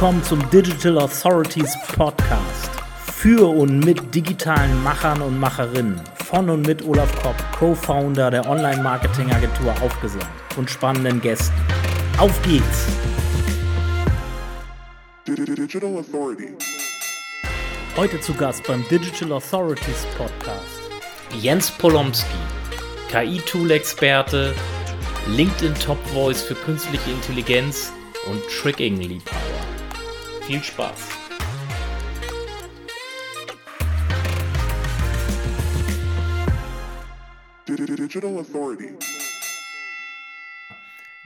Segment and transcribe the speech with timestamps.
[0.00, 2.70] willkommen zum Digital Authorities Podcast.
[3.12, 6.00] Für und mit digitalen Machern und Macherinnen.
[6.24, 11.54] Von und mit Olaf Kopp, Co-Founder der Online-Marketing-Agentur Aufgesagt und spannenden Gästen.
[12.16, 12.86] Auf geht's!
[15.26, 16.54] Digital Authority.
[17.94, 20.80] Heute zu Gast beim Digital Authorities Podcast
[21.38, 22.38] Jens Polomski,
[23.10, 24.54] KI-Tool-Experte,
[25.26, 27.92] LinkedIn Top Voice für künstliche Intelligenz
[28.30, 29.39] und Tricking-Liebhaber.
[30.42, 31.08] Viel Spaß!
[37.68, 38.96] Digital Authority.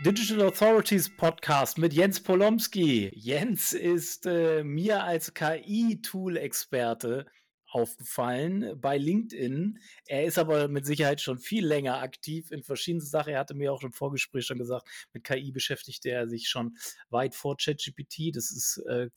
[0.05, 3.11] Digital Authorities Podcast mit Jens Polomski.
[3.15, 7.27] Jens ist äh, mir als KI-Tool-Experte
[7.75, 9.78] aufgefallen bei LinkedIn.
[10.06, 13.33] Er ist aber mit Sicherheit schon viel länger aktiv in verschiedenen Sachen.
[13.33, 16.77] Er hatte mir auch im Vorgespräch schon gesagt, mit KI beschäftigte er sich schon
[17.11, 18.34] weit vor ChatGPT.
[18.34, 19.08] Das ist äh,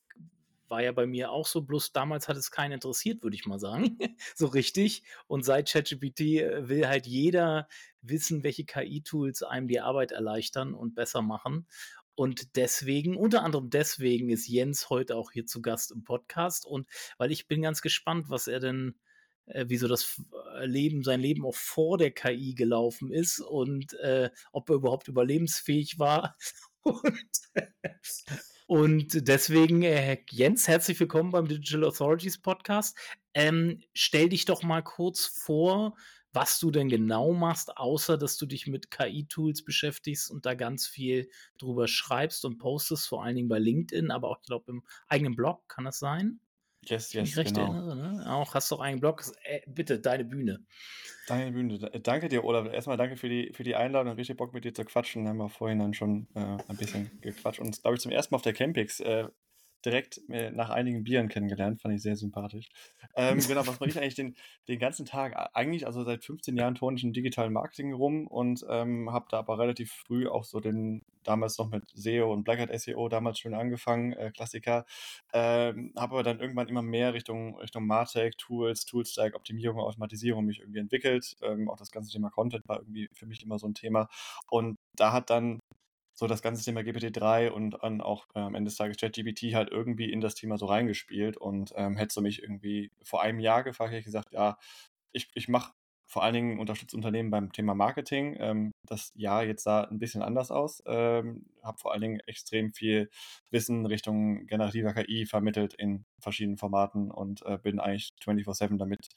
[0.68, 3.58] war ja bei mir auch so, bloß damals hat es keinen interessiert, würde ich mal
[3.58, 3.98] sagen,
[4.34, 5.02] so richtig.
[5.26, 7.68] Und seit ChatGPT äh, will halt jeder
[8.00, 11.66] wissen, welche KI-Tools einem die Arbeit erleichtern und besser machen.
[12.18, 16.66] Und deswegen, unter anderem deswegen, ist Jens heute auch hier zu Gast im Podcast.
[16.66, 18.96] Und weil ich bin ganz gespannt, was er denn,
[19.46, 20.20] äh, wieso das
[20.56, 25.06] äh, Leben, sein Leben auch vor der KI gelaufen ist und äh, ob er überhaupt
[25.06, 26.36] überlebensfähig war.
[26.82, 27.14] und,
[28.66, 32.98] und deswegen, äh, Jens, herzlich willkommen beim Digital Authorities Podcast.
[33.32, 35.96] Ähm, stell dich doch mal kurz vor,
[36.38, 40.86] was du denn genau machst, außer dass du dich mit KI-Tools beschäftigst und da ganz
[40.86, 41.28] viel
[41.58, 45.34] drüber schreibst und postest, vor allen Dingen bei LinkedIn, aber auch, ich glaube, im eigenen
[45.34, 46.38] Blog, kann das sein?
[46.84, 47.72] Yes, yes, ich recht genau.
[47.72, 48.32] erinnere, ne?
[48.32, 49.24] Auch hast du auch einen Blog.
[49.42, 50.64] Äh, bitte, deine Bühne.
[51.26, 51.76] Deine Bühne.
[52.04, 52.72] Danke dir, Olaf.
[52.72, 54.14] Erstmal danke für die, für die Einladung.
[54.14, 55.26] Richtig Bock mit dir zu quatschen.
[55.26, 57.58] Haben wir vorhin dann schon äh, ein bisschen gequatscht.
[57.58, 59.26] Und glaube ich zum ersten Mal auf der Campix äh,
[59.84, 62.68] direkt äh, nach einigen Bieren kennengelernt, fand ich sehr sympathisch.
[63.14, 64.36] Ähm, genau, was mache ich eigentlich den,
[64.68, 65.50] den ganzen Tag?
[65.54, 69.38] Eigentlich, also seit 15 Jahren turne ich im digitalen Marketing rum und ähm, habe da
[69.38, 73.54] aber relativ früh auch so den, damals noch mit SEO und Black SEO damals schon
[73.54, 74.84] angefangen, äh, Klassiker.
[75.32, 80.60] Ähm, habe aber dann irgendwann immer mehr Richtung, Richtung Martech, Tools, Toolstack, Optimierung, Automatisierung mich
[80.60, 81.36] irgendwie entwickelt.
[81.42, 84.08] Ähm, auch das ganze Thema Content war irgendwie für mich immer so ein Thema.
[84.50, 85.60] Und da hat dann
[86.18, 89.70] so das ganze Thema GPT-3 und dann auch äh, am Ende des Tages ChatGPT halt
[89.70, 93.62] irgendwie in das Thema so reingespielt und ähm, hättest du mich irgendwie vor einem Jahr
[93.62, 94.58] gefragt, hätte ich gesagt, ja,
[95.12, 95.72] ich, ich mache
[96.08, 98.34] vor allen Dingen unterstützt Unternehmen beim Thema Marketing.
[98.40, 100.82] Ähm, das Jahr jetzt sah ein bisschen anders aus.
[100.86, 103.10] Ähm, habe vor allen Dingen extrem viel
[103.50, 109.08] Wissen Richtung generativer KI vermittelt in verschiedenen Formaten und äh, bin eigentlich 24-7 damit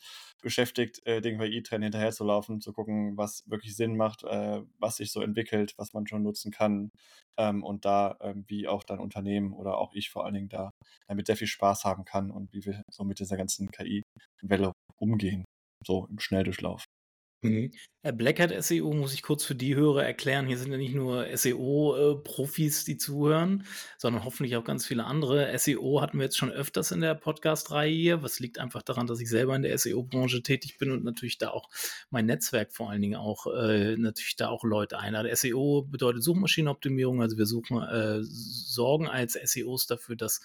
[0.42, 5.22] beschäftigt, äh, den KI-Trend hinterherzulaufen, zu gucken, was wirklich Sinn macht, äh, was sich so
[5.22, 6.92] entwickelt, was man schon nutzen kann
[7.38, 10.72] ähm, und da, ähm, wie auch dann Unternehmen oder auch ich vor allen Dingen da
[11.08, 15.46] damit sehr viel Spaß haben kann und wie wir so mit dieser ganzen KI-Welle umgehen
[15.84, 16.86] so im Schnelldurchlauf.
[17.42, 17.72] Mhm.
[18.04, 20.48] Äh, Black Hat SEO muss ich kurz für die Hörer erklären.
[20.48, 23.64] Hier sind ja nicht nur SEO-Profis, die zuhören,
[23.98, 25.56] sondern hoffentlich auch ganz viele andere.
[25.58, 28.24] SEO hatten wir jetzt schon öfters in der Podcast-Reihe hier.
[28.24, 31.50] Was liegt einfach daran, dass ich selber in der SEO-Branche tätig bin und natürlich da
[31.50, 31.70] auch
[32.10, 35.36] mein Netzwerk vor allen Dingen auch äh, natürlich da auch Leute einlade.
[35.36, 37.22] SEO bedeutet Suchmaschinenoptimierung.
[37.22, 40.42] Also wir suchen, äh, sorgen als SEOs dafür, dass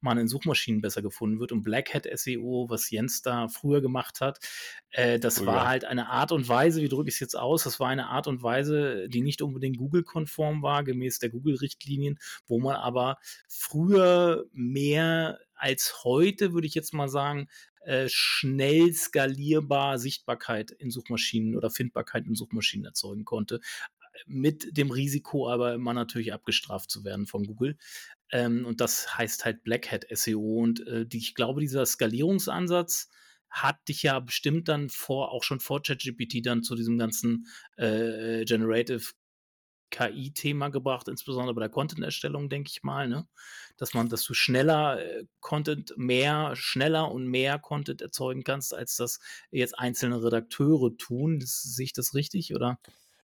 [0.00, 1.52] man in Suchmaschinen besser gefunden wird.
[1.52, 4.40] Und Black Hat SEO, was Jens da früher gemacht hat,
[4.90, 7.64] äh, das oh, war halt eine Art und Weise, wie drücke ich es jetzt aus?
[7.64, 12.60] Das war eine Art und Weise, die nicht unbedingt Google-konform war, gemäß der Google-Richtlinien, wo
[12.60, 13.18] man aber
[13.48, 17.48] früher mehr als heute, würde ich jetzt mal sagen,
[17.84, 23.60] äh, schnell skalierbar Sichtbarkeit in Suchmaschinen oder Findbarkeit in Suchmaschinen erzeugen konnte.
[24.26, 27.76] Mit dem Risiko aber immer natürlich abgestraft zu werden von Google.
[28.30, 30.58] Ähm, und das heißt halt Black Hat SEO.
[30.58, 33.08] Und äh, ich glaube, dieser Skalierungsansatz,
[33.50, 37.46] hat dich ja bestimmt dann vor, auch schon vor ChatGPT dann zu diesem ganzen
[37.76, 39.12] äh, Generative
[39.90, 43.26] KI-Thema gebracht, insbesondere bei der Content-Erstellung, denke ich mal, ne?
[43.76, 48.96] Dass man, dass du schneller äh, Content, mehr, schneller und mehr Content erzeugen kannst, als
[48.96, 49.20] das
[49.50, 51.38] jetzt einzelne Redakteure tun.
[51.38, 52.78] Das, sehe ich das richtig, oder?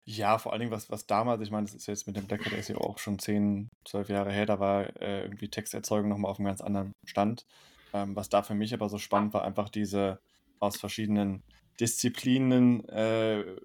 [0.05, 2.45] Ja, vor allen Dingen, was, was damals, ich meine, das ist jetzt mit dem Black
[2.45, 6.39] Hat SEO auch schon 10, 12 Jahre her, da war äh, irgendwie Texterzeugung nochmal auf
[6.39, 7.47] einem ganz anderen Stand.
[7.93, 10.21] Ähm, was da für mich aber so spannend war, einfach diese
[10.59, 11.43] aus verschiedenen
[11.81, 13.57] Disziplinen äh,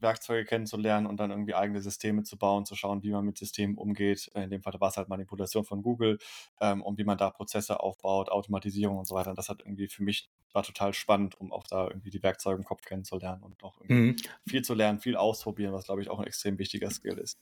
[0.00, 3.76] Werkzeuge kennenzulernen und dann irgendwie eigene Systeme zu bauen, zu schauen, wie man mit Systemen
[3.76, 4.30] umgeht.
[4.34, 6.18] In dem Fall war es halt Manipulation von Google
[6.60, 9.30] ähm, und wie man da Prozesse aufbaut, Automatisierung und so weiter.
[9.30, 12.58] Und das hat irgendwie für mich war total spannend, um auch da irgendwie die Werkzeuge
[12.58, 14.16] im Kopf kennenzulernen und auch mhm.
[14.46, 17.38] viel zu lernen, viel ausprobieren, was glaube ich auch ein extrem wichtiger Skill ist.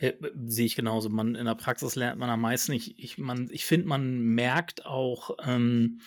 [0.00, 0.12] Ja,
[0.46, 1.10] sehe ich genauso.
[1.10, 2.72] Man, in der Praxis lernt man am meisten.
[2.72, 3.18] Ich, ich,
[3.50, 6.00] ich finde, man merkt auch, ähm,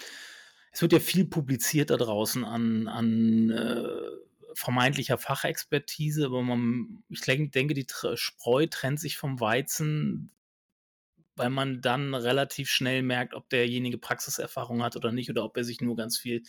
[0.72, 7.22] es wird ja viel publiziert da draußen an, an äh, vermeintlicher Fachexpertise, aber man, ich
[7.22, 7.86] denke, die
[8.16, 10.32] Spreu trennt sich vom Weizen,
[11.36, 15.64] weil man dann relativ schnell merkt, ob derjenige Praxiserfahrung hat oder nicht oder ob er
[15.64, 16.42] sich nur ganz viel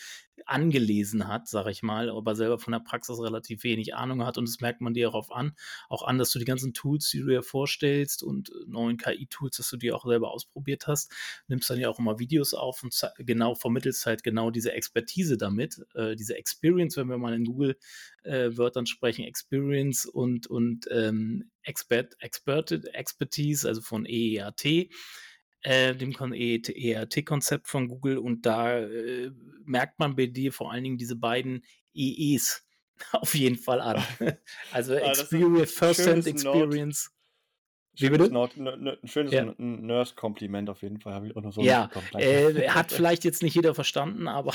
[0.47, 4.39] angelesen hat, sage ich mal, aber selber von der Praxis relativ wenig Ahnung hat.
[4.39, 5.55] Und das merkt man dir auch an,
[5.89, 9.71] auch an, dass du die ganzen Tools, die du dir vorstellst und neuen KI-Tools, dass
[9.71, 11.13] du die auch selber ausprobiert hast,
[11.49, 15.81] nimmst dann ja auch immer Videos auf und genau vermittelst halt genau diese Expertise damit,
[15.95, 17.77] äh, diese Experience, wenn wir mal in Google
[18.25, 24.91] äh, Wörtern sprechen, Experience und, und ähm, Expert, Experted, Expertise, also von EEAT,
[25.64, 28.19] äh, dem EEAT-Konzept von Google.
[28.19, 29.31] Und da äh,
[29.64, 31.64] merkt man bei dir vor allen Dingen diese beiden
[31.94, 32.66] EEs
[33.12, 34.02] auf jeden Fall an.
[34.72, 37.11] also ah, Experience, First-Hand Experience.
[37.96, 38.28] Wie bitte?
[38.32, 39.55] Not, ein schönes ja.
[39.56, 43.55] Nerd-Kompliment auf jeden Fall, habe ich auch noch so Ja, äh, hat vielleicht jetzt nicht
[43.55, 44.52] jeder verstanden, aber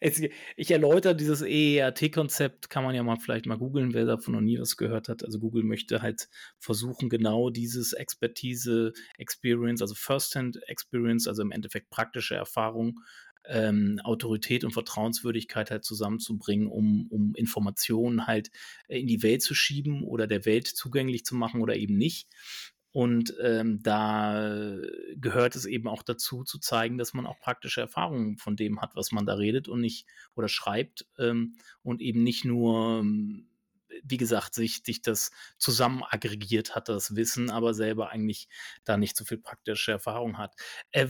[0.00, 4.58] ich erläutere dieses EEAT-Konzept, kann man ja mal vielleicht mal googeln, wer davon noch nie
[4.58, 5.24] was gehört hat.
[5.24, 12.34] Also Google möchte halt versuchen, genau dieses Expertise, Experience, also First-Hand-Experience, also im Endeffekt praktische
[12.34, 13.00] Erfahrung,
[13.44, 18.50] ähm, Autorität und Vertrauenswürdigkeit halt zusammenzubringen, um, um Informationen halt
[18.88, 22.28] in die Welt zu schieben oder der Welt zugänglich zu machen oder eben nicht.
[22.92, 24.76] Und ähm, da
[25.16, 28.94] gehört es eben auch dazu, zu zeigen, dass man auch praktische Erfahrungen von dem hat,
[28.94, 33.48] was man da redet und nicht oder schreibt ähm, und eben nicht nur, ähm,
[34.04, 38.48] wie gesagt, sich, sich das zusammen aggregiert hat, das Wissen, aber selber eigentlich
[38.84, 40.54] da nicht so viel praktische Erfahrung hat.
[40.90, 41.08] Äh,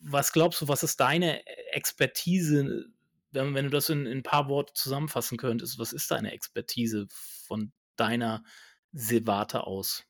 [0.00, 2.90] was glaubst du, was ist deine Expertise,
[3.30, 7.06] wenn, wenn du das in, in ein paar Worte zusammenfassen könntest, was ist deine Expertise
[7.10, 8.44] von deiner
[8.92, 10.04] Silvate aus?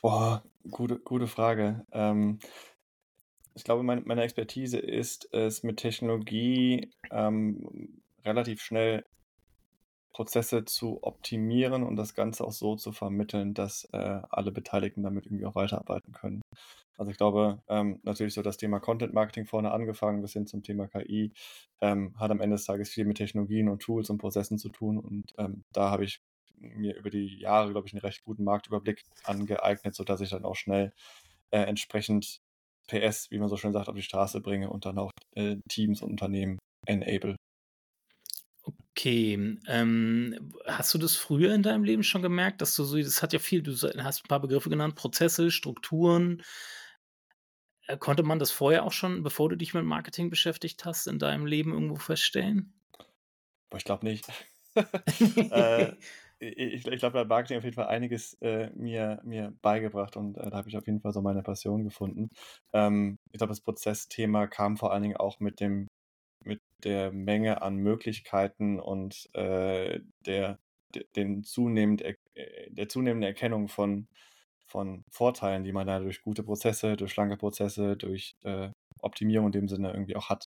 [0.00, 1.84] Boah, gute, gute Frage.
[1.92, 2.38] Ähm,
[3.54, 9.04] ich glaube, mein, meine Expertise ist es, mit Technologie ähm, relativ schnell
[10.12, 15.26] Prozesse zu optimieren und das Ganze auch so zu vermitteln, dass äh, alle Beteiligten damit
[15.26, 16.42] irgendwie auch weiterarbeiten können.
[16.98, 20.62] Also ich glaube, ähm, natürlich so das Thema Content Marketing vorne angefangen bis hin zum
[20.62, 21.32] Thema KI
[21.80, 24.98] ähm, hat am Ende des Tages viel mit Technologien und Tools und Prozessen zu tun
[24.98, 26.20] und ähm, da habe ich
[26.60, 30.56] mir über die Jahre, glaube ich, einen recht guten Marktüberblick angeeignet, sodass ich dann auch
[30.56, 30.92] schnell
[31.50, 32.40] äh, entsprechend
[32.88, 36.02] PS, wie man so schön sagt, auf die Straße bringe und dann auch äh, Teams
[36.02, 37.36] und Unternehmen enable.
[38.92, 43.22] Okay, ähm, hast du das früher in deinem Leben schon gemerkt, dass du so, das
[43.22, 46.42] hat ja viel, du hast ein paar Begriffe genannt, Prozesse, Strukturen.
[47.86, 51.18] Äh, konnte man das vorher auch schon, bevor du dich mit Marketing beschäftigt hast, in
[51.18, 52.74] deinem Leben irgendwo feststellen?
[53.74, 54.26] Ich glaube nicht.
[54.74, 55.92] äh,
[56.40, 60.50] ich, ich glaube, hat Marketing auf jeden Fall einiges äh, mir, mir beigebracht und äh,
[60.50, 62.30] da habe ich auf jeden Fall so meine Passion gefunden.
[62.72, 65.86] Ähm, ich glaube, das Prozessthema kam vor allen Dingen auch mit dem,
[66.44, 70.58] mit der Menge an Möglichkeiten und äh, der,
[70.94, 72.16] der, den zunehmend, äh,
[72.70, 74.08] der zunehmenden Erkennung von,
[74.70, 78.70] von Vorteilen, die man da durch gute Prozesse, durch schlanke Prozesse, durch äh,
[79.02, 80.46] Optimierung in dem Sinne irgendwie auch hat.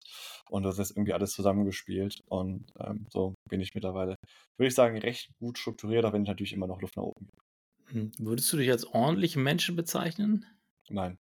[0.49, 2.23] Und das ist irgendwie alles zusammengespielt.
[2.27, 4.17] Und ähm, so bin ich mittlerweile,
[4.57, 7.27] würde ich sagen, recht gut strukturiert, auch wenn ich natürlich immer noch Luft nach oben
[7.27, 7.95] gibt.
[7.95, 10.47] Hm, würdest du dich als ordentliche Menschen bezeichnen?
[10.89, 11.19] Nein.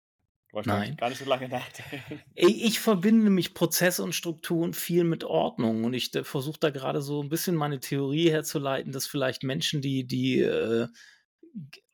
[0.66, 0.96] Nein.
[0.98, 2.22] Gar nicht so lange nachdenken.
[2.34, 7.22] Ich, verbinde nämlich Prozesse und Strukturen viel mit Ordnung und ich versuche da gerade so
[7.22, 10.88] ein bisschen meine Theorie herzuleiten, dass vielleicht Menschen, die, die äh,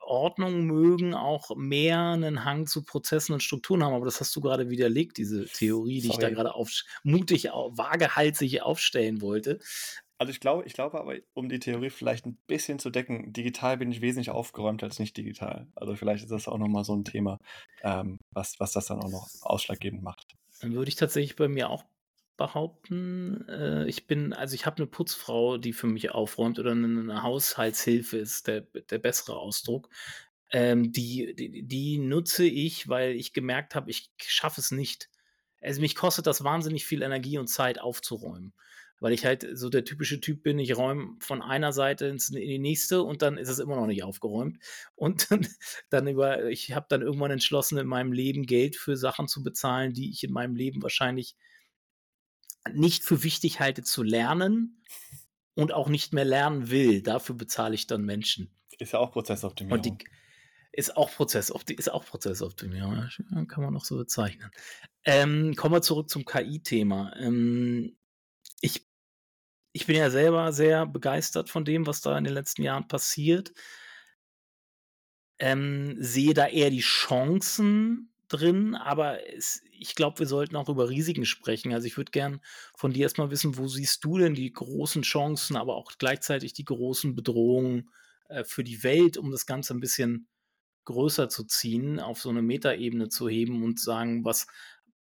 [0.06, 3.94] Ordnung mögen, auch mehr einen Hang zu Prozessen und Strukturen haben.
[3.94, 6.14] Aber das hast du gerade widerlegt, diese Theorie, die Sorry.
[6.14, 6.70] ich da gerade auf,
[7.02, 9.58] mutig, vagehalsig aufstellen wollte.
[10.16, 13.76] Also ich glaube, ich glaube aber, um die Theorie vielleicht ein bisschen zu decken, digital
[13.78, 15.66] bin ich wesentlich aufgeräumter als nicht digital.
[15.74, 17.38] Also vielleicht ist das auch nochmal so ein Thema,
[17.82, 20.36] ähm, was, was das dann auch noch ausschlaggebend macht.
[20.60, 21.84] Dann würde ich tatsächlich bei mir auch
[22.36, 23.46] behaupten.
[23.48, 27.22] Äh, ich bin, also ich habe eine Putzfrau, die für mich aufräumt oder eine, eine
[27.22, 29.88] Haushaltshilfe ist der, der bessere Ausdruck.
[30.50, 35.08] Ähm, die, die, die nutze ich, weil ich gemerkt habe, ich schaffe es nicht.
[35.60, 38.52] Also mich kostet das wahnsinnig viel Energie und Zeit aufzuräumen.
[39.00, 42.48] Weil ich halt so der typische Typ bin, ich räume von einer Seite ins, in
[42.48, 44.58] die nächste und dann ist es immer noch nicht aufgeräumt.
[44.94, 45.46] Und dann,
[45.90, 49.92] dann über, ich habe dann irgendwann entschlossen, in meinem Leben Geld für Sachen zu bezahlen,
[49.92, 51.36] die ich in meinem Leben wahrscheinlich
[52.72, 54.82] nicht für wichtig halte zu lernen
[55.54, 57.02] und auch nicht mehr lernen will.
[57.02, 58.50] Dafür bezahle ich dann Menschen.
[58.78, 59.78] Ist ja auch Prozessoptimierung.
[59.78, 60.04] Und die,
[60.72, 63.08] ist auch Prozessoptimierung, ist auch Prozessoptimierung,
[63.46, 64.50] kann man noch so bezeichnen.
[65.04, 67.14] Ähm, kommen wir zurück zum KI-Thema.
[67.16, 67.96] Ähm,
[68.60, 68.86] ich,
[69.72, 73.52] ich bin ja selber sehr begeistert von dem, was da in den letzten Jahren passiert.
[75.38, 80.88] ähm, sehe da eher die Chancen drin, aber es, ich glaube, wir sollten auch über
[80.88, 81.72] Risiken sprechen.
[81.72, 82.40] Also ich würde gern
[82.76, 86.64] von dir erstmal wissen, wo siehst du denn die großen Chancen, aber auch gleichzeitig die
[86.64, 87.90] großen Bedrohungen
[88.28, 90.28] äh, für die Welt, um das Ganze ein bisschen
[90.84, 94.46] größer zu ziehen, auf so eine Metaebene zu heben und sagen, was,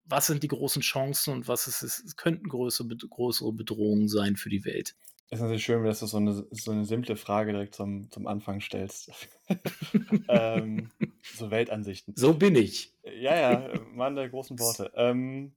[0.05, 4.49] was sind die großen Chancen und was ist, es könnten größere, größere Bedrohungen sein für
[4.49, 4.95] die Welt.
[5.31, 8.61] Ist natürlich schön, dass du so eine, so eine simple Frage direkt zum, zum Anfang
[8.61, 9.11] stellst.
[10.29, 10.91] ähm,
[11.23, 12.13] so Weltansichten.
[12.15, 12.93] So bin ich.
[13.03, 14.91] Ja, ja, Mann der großen Worte.
[14.95, 15.55] Ähm,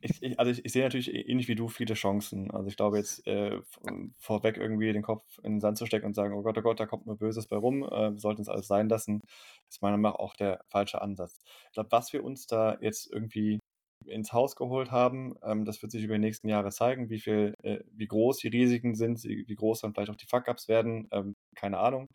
[0.00, 2.50] ich, ich, also ich, ich, sehe natürlich ähnlich wie du viele Chancen.
[2.52, 3.60] Also ich glaube jetzt äh,
[4.18, 6.78] vorweg irgendwie den Kopf in den Sand zu stecken und sagen, oh Gott, oh Gott,
[6.78, 9.22] da kommt nur Böses bei rum, äh, wir sollten es alles sein lassen,
[9.68, 11.40] ist meiner Meinung nach auch der falsche Ansatz.
[11.66, 13.58] Ich glaube, was wir uns da jetzt irgendwie
[14.06, 15.34] ins Haus geholt haben.
[15.42, 18.48] Ähm, das wird sich über die nächsten Jahre zeigen, wie viel, äh, wie groß die
[18.48, 21.08] Risiken sind, wie groß dann vielleicht auch die Fuck-Ups werden.
[21.12, 22.08] Ähm, keine Ahnung.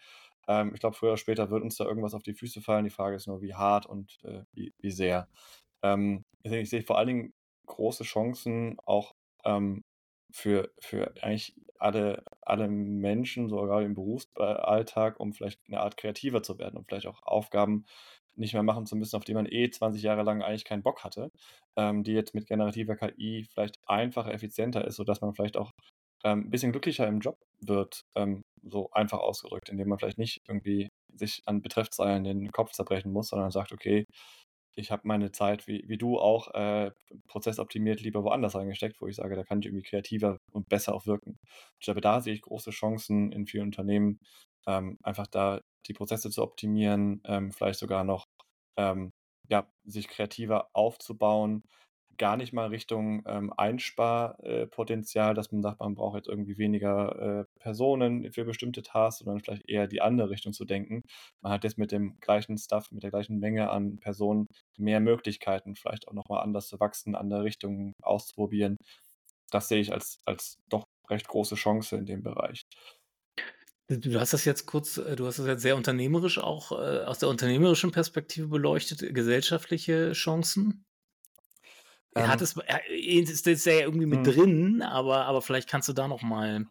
[0.47, 2.85] Ähm, ich glaube, früher oder später wird uns da irgendwas auf die Füße fallen.
[2.85, 5.27] Die Frage ist nur, wie hart und äh, wie, wie sehr.
[6.43, 7.33] Ich, sehe vor allen Dingen
[7.65, 9.15] große Chancen auch
[10.31, 16.57] für, für eigentlich alle, alle Menschen, sogar im Berufsalltag, um vielleicht eine Art kreativer zu
[16.57, 17.85] werden, um vielleicht auch Aufgaben
[18.35, 21.03] nicht mehr machen zu müssen, auf die man eh 20 Jahre lang eigentlich keinen Bock
[21.03, 21.29] hatte,
[21.77, 25.71] ähm, die jetzt mit generativer KI vielleicht einfacher, effizienter ist, sodass man vielleicht auch
[26.23, 30.41] ähm, ein bisschen glücklicher im Job wird, ähm, so einfach ausgedrückt, indem man vielleicht nicht
[30.47, 34.05] irgendwie sich an Betreffzeilen den Kopf zerbrechen muss, sondern sagt, okay,
[34.75, 36.91] ich habe meine Zeit, wie, wie du auch, äh,
[37.27, 41.05] prozessoptimiert lieber woanders reingesteckt, wo ich sage, da kann ich irgendwie kreativer und besser auch
[41.05, 41.37] wirken.
[41.79, 44.19] Ich glaube, da sehe ich große Chancen in vielen Unternehmen,
[44.67, 48.27] ähm, einfach da die Prozesse zu optimieren, ähm, vielleicht sogar noch
[48.77, 49.11] ähm,
[49.49, 51.63] ja, sich kreativer aufzubauen,
[52.17, 57.45] gar nicht mal Richtung ähm, Einsparpotenzial, dass man sagt, man braucht jetzt irgendwie weniger äh,
[57.59, 61.01] Personen für bestimmte Tasks, sondern vielleicht eher die andere Richtung zu denken.
[61.41, 64.47] Man hat jetzt mit dem gleichen Stuff, mit der gleichen Menge an Personen
[64.77, 68.77] mehr Möglichkeiten, vielleicht auch nochmal anders zu wachsen, andere Richtungen auszuprobieren.
[69.51, 72.63] Das sehe ich als, als doch recht große Chance in dem Bereich.
[73.89, 77.19] Du hast das jetzt kurz, äh, du hast das jetzt sehr unternehmerisch auch äh, aus
[77.19, 80.85] der unternehmerischen Perspektive beleuchtet, gesellschaftliche Chancen.
[82.15, 82.43] Er hat ähm.
[82.43, 84.23] es, er, ist ja irgendwie mit mhm.
[84.23, 86.65] drin, aber, aber vielleicht kannst du da noch mal.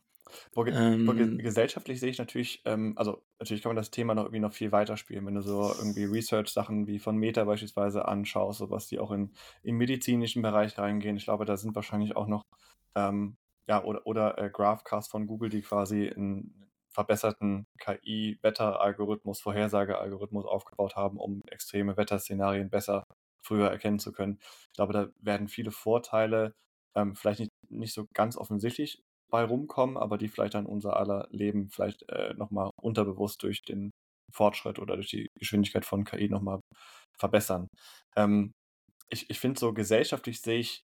[0.54, 4.40] Boah, ähm, gesellschaftlich sehe ich natürlich, ähm, also natürlich kann man das Thema noch irgendwie
[4.40, 8.70] noch viel weiter spielen, wenn du so irgendwie Research-Sachen wie von Meta beispielsweise anschaust, so
[8.70, 11.16] was die auch in, im medizinischen Bereich reingehen.
[11.16, 12.46] Ich glaube, da sind wahrscheinlich auch noch,
[12.94, 13.36] ähm,
[13.68, 16.54] ja, oder, oder äh, Graphcast von Google, die quasi ein,
[16.94, 23.04] verbesserten KI-Wetteralgorithmus, Vorhersagealgorithmus aufgebaut haben, um extreme Wetterszenarien besser
[23.44, 24.38] früher erkennen zu können.
[24.40, 26.54] Ich glaube, da werden viele Vorteile
[26.94, 31.26] ähm, vielleicht nicht, nicht so ganz offensichtlich bei rumkommen, aber die vielleicht dann unser aller
[31.30, 33.90] Leben vielleicht äh, nochmal unterbewusst durch den
[34.32, 36.60] Fortschritt oder durch die Geschwindigkeit von KI nochmal
[37.18, 37.68] verbessern.
[38.16, 38.52] Ähm,
[39.10, 40.82] ich ich finde so gesellschaftlich sehe ich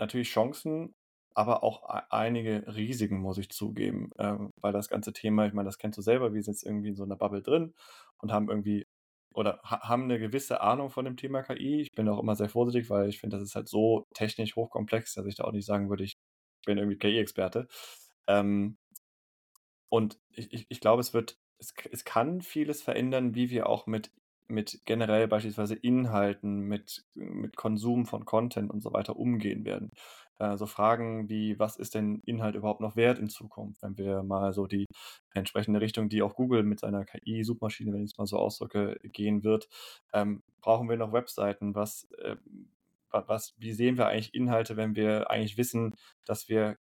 [0.00, 0.92] natürlich Chancen,
[1.34, 5.78] aber auch einige Risiken, muss ich zugeben, ähm, weil das ganze Thema, ich meine, das
[5.78, 7.74] kennst du selber, wir sind jetzt irgendwie in so einer Bubble drin
[8.18, 8.86] und haben irgendwie
[9.32, 11.80] oder ha haben eine gewisse Ahnung von dem Thema KI.
[11.80, 15.14] Ich bin auch immer sehr vorsichtig, weil ich finde, das ist halt so technisch hochkomplex,
[15.14, 16.18] dass ich da auch nicht sagen würde, ich
[16.66, 17.68] bin irgendwie KI-Experte.
[18.26, 18.76] Ähm,
[19.88, 23.86] und ich, ich, ich glaube, es wird, es, es kann vieles verändern, wie wir auch
[23.86, 24.10] mit
[24.50, 29.92] mit generell beispielsweise Inhalten, mit, mit Konsum von Content und so weiter umgehen werden.
[30.40, 34.22] Äh, so Fragen wie, was ist denn Inhalt überhaupt noch wert in Zukunft, wenn wir
[34.22, 34.86] mal so die
[35.34, 39.44] entsprechende Richtung, die auch Google mit seiner KI-Suchmaschine, wenn ich es mal so ausdrücke, gehen
[39.44, 39.68] wird,
[40.14, 42.36] ähm, brauchen wir noch Webseiten, was, äh,
[43.10, 45.94] was, wie sehen wir eigentlich Inhalte, wenn wir eigentlich wissen,
[46.24, 46.76] dass wir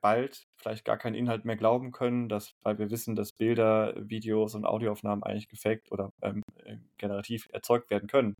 [0.00, 4.54] bald vielleicht gar keinen Inhalt mehr glauben können, dass, weil wir wissen, dass Bilder, Videos
[4.54, 8.34] und Audioaufnahmen eigentlich gefaked oder ähm, äh, generativ erzeugt werden können.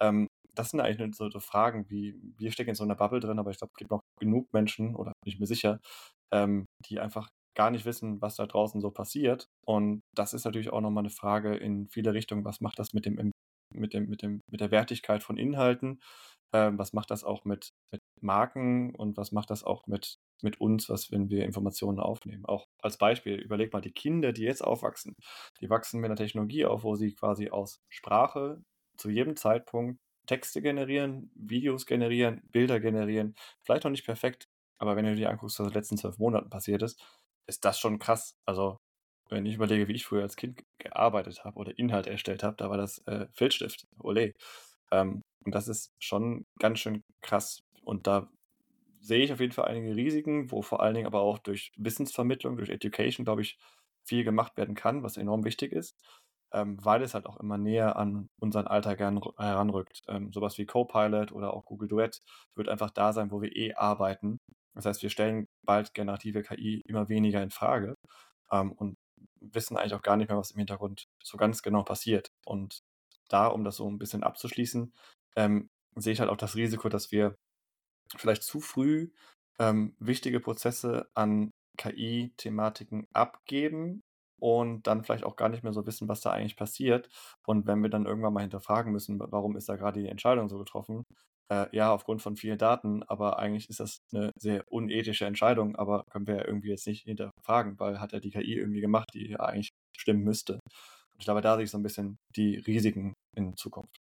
[0.00, 3.20] Ähm, das sind eigentlich nur so, so, Fragen, wie wir stecken in so einer Bubble
[3.20, 5.80] drin, aber ich glaube, es gibt noch genug Menschen, oder bin ich mir sicher,
[6.32, 9.48] ähm, die einfach gar nicht wissen, was da draußen so passiert.
[9.66, 13.04] Und das ist natürlich auch nochmal eine Frage in viele Richtungen, was macht das mit
[13.04, 13.32] dem,
[13.74, 16.00] mit dem, mit dem, mit der Wertigkeit von Inhalten?
[16.54, 20.60] Ähm, was macht das auch mit, mit Marken und was macht das auch mit mit
[20.60, 22.44] uns, was, wenn wir Informationen aufnehmen.
[22.46, 25.14] Auch als Beispiel, überleg mal, die Kinder, die jetzt aufwachsen,
[25.60, 28.62] die wachsen mit einer Technologie auf, wo sie quasi aus Sprache
[28.96, 33.34] zu jedem Zeitpunkt Texte generieren, Videos generieren, Bilder generieren.
[33.62, 34.48] Vielleicht noch nicht perfekt,
[34.78, 37.00] aber wenn du dir anguckst, was in den letzten zwölf Monaten passiert ist,
[37.46, 38.34] ist das schon krass.
[38.46, 38.76] Also,
[39.28, 42.70] wenn ich überlege, wie ich früher als Kind gearbeitet habe oder Inhalt erstellt habe, da
[42.70, 43.86] war das äh, Filzstift.
[44.00, 44.32] Ole.
[44.90, 47.62] Ähm, und das ist schon ganz schön krass.
[47.84, 48.28] Und da
[49.00, 52.56] sehe ich auf jeden Fall einige Risiken, wo vor allen Dingen aber auch durch Wissensvermittlung,
[52.56, 53.58] durch Education, glaube ich,
[54.04, 55.96] viel gemacht werden kann, was enorm wichtig ist.
[56.52, 60.02] Ähm, weil es halt auch immer näher an unseren Alltag heranrückt.
[60.08, 62.20] Ähm, sowas wie Copilot oder auch Google Duet
[62.54, 64.38] wird einfach da sein, wo wir eh arbeiten.
[64.74, 67.94] Das heißt, wir stellen bald generative KI immer weniger in Frage
[68.50, 68.96] ähm, und
[69.40, 72.28] wissen eigentlich auch gar nicht mehr, was im Hintergrund so ganz genau passiert.
[72.46, 72.80] Und
[73.28, 74.92] da, um das so ein bisschen abzuschließen,
[75.36, 77.34] ähm, sehe ich halt auch das Risiko, dass wir
[78.16, 79.10] vielleicht zu früh
[79.58, 84.02] ähm, wichtige Prozesse an KI-Thematiken abgeben
[84.42, 87.08] und dann vielleicht auch gar nicht mehr so wissen, was da eigentlich passiert.
[87.46, 90.58] Und wenn wir dann irgendwann mal hinterfragen müssen, warum ist da gerade die Entscheidung so
[90.58, 91.04] getroffen?
[91.48, 96.02] Äh, ja, aufgrund von vielen Daten, aber eigentlich ist das eine sehr unethische Entscheidung, aber
[96.10, 99.30] können wir ja irgendwie jetzt nicht hinterfragen, weil hat ja die KI irgendwie gemacht, die
[99.30, 100.54] ja eigentlich stimmen müsste.
[100.54, 104.00] Und ich glaube, da sehe ich so ein bisschen die Risiken in Zukunft.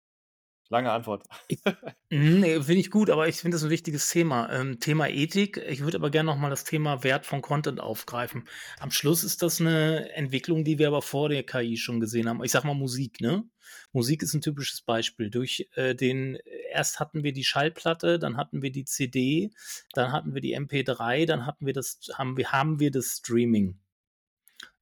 [0.71, 1.27] Lange Antwort.
[2.13, 4.51] Mhm, finde ich gut, aber ich finde das ein wichtiges Thema.
[4.51, 5.55] Ähm, Thema Ethik.
[5.69, 8.49] Ich würde aber gerne nochmal das Thema Wert von Content aufgreifen.
[8.79, 12.43] Am Schluss ist das eine Entwicklung, die wir aber vor der KI schon gesehen haben.
[12.43, 13.45] Ich sag mal Musik, ne?
[13.93, 15.29] Musik ist ein typisches Beispiel.
[15.29, 16.37] Durch äh, den,
[16.69, 19.51] erst hatten wir die Schallplatte, dann hatten wir die CD,
[19.93, 23.79] dann hatten wir die MP3, dann hatten wir das, haben wir, haben wir das Streaming.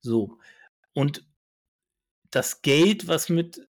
[0.02, 0.40] So.
[0.94, 1.24] Und
[2.32, 3.69] das Geld, was mit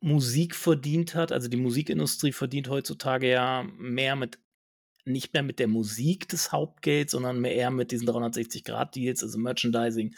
[0.00, 1.32] Musik verdient hat.
[1.32, 4.38] Also die Musikindustrie verdient heutzutage ja mehr mit
[5.06, 10.14] nicht mehr mit der Musik des Hauptgelds, sondern mehr eher mit diesen 360-Grad-Deals, also Merchandising,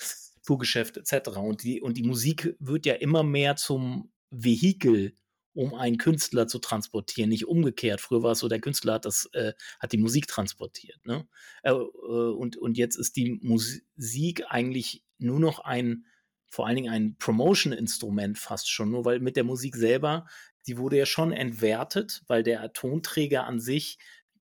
[0.46, 1.36] Tourgeschäft etc.
[1.36, 5.14] Und die, und die Musik wird ja immer mehr zum Vehikel,
[5.52, 8.00] um einen Künstler zu transportieren, nicht umgekehrt.
[8.00, 11.04] Früher war es so, der Künstler hat das, äh, hat die Musik transportiert.
[11.04, 11.28] Ne?
[11.62, 16.06] Äh, äh und, und jetzt ist die Musik eigentlich nur noch ein
[16.48, 20.26] vor allen Dingen ein Promotion-Instrument fast schon, nur weil mit der Musik selber,
[20.66, 23.98] die wurde ja schon entwertet, weil der Tonträger an sich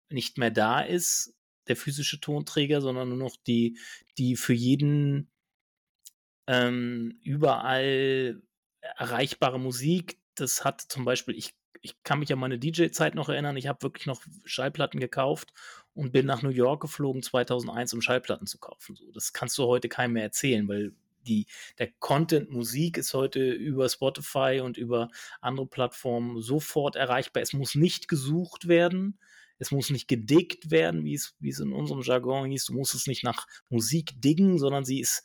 [0.09, 1.35] nicht mehr da ist,
[1.69, 3.79] der physische Tonträger, sondern nur noch die,
[4.19, 5.31] die für jeden
[6.47, 8.43] ähm, überall
[8.81, 10.19] erreichbare Musik.
[10.35, 13.83] Das hat zum Beispiel, ich, ich kann mich an meine DJ-Zeit noch erinnern, ich habe
[13.83, 15.53] wirklich noch Schallplatten gekauft
[15.95, 18.97] und bin nach New York geflogen 2001, um Schallplatten zu kaufen.
[18.97, 20.93] So, das kannst du heute keinem mehr erzählen, weil
[21.27, 21.47] die,
[21.79, 25.09] der Content Musik ist heute über Spotify und über
[25.41, 27.43] andere Plattformen sofort erreichbar.
[27.43, 29.19] Es muss nicht gesucht werden.
[29.59, 32.67] Es muss nicht gedickt werden, wie es, wie es in unserem Jargon hieß.
[32.67, 35.25] Du musst es nicht nach Musik diggen, sondern sie ist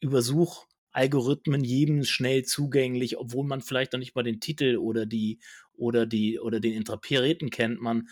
[0.00, 5.40] über Suchalgorithmen jedem schnell zugänglich, obwohl man vielleicht noch nicht mal den Titel oder die
[5.74, 7.80] oder die oder den Interpreten kennt.
[7.80, 8.08] Man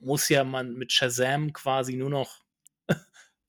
[0.00, 2.42] muss ja man mit Shazam quasi nur noch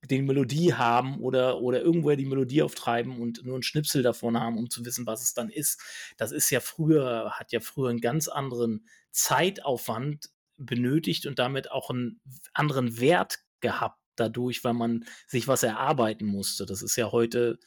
[0.06, 4.58] die Melodie haben oder, oder irgendwoher die Melodie auftreiben und nur ein Schnipsel davon haben,
[4.58, 5.82] um zu wissen, was es dann ist.
[6.18, 11.90] Das ist ja früher, hat ja früher einen ganz anderen Zeitaufwand benötigt und damit auch
[11.90, 12.22] einen
[12.54, 16.66] anderen Wert gehabt dadurch, weil man sich was erarbeiten musste.
[16.66, 17.60] Das ist ja heute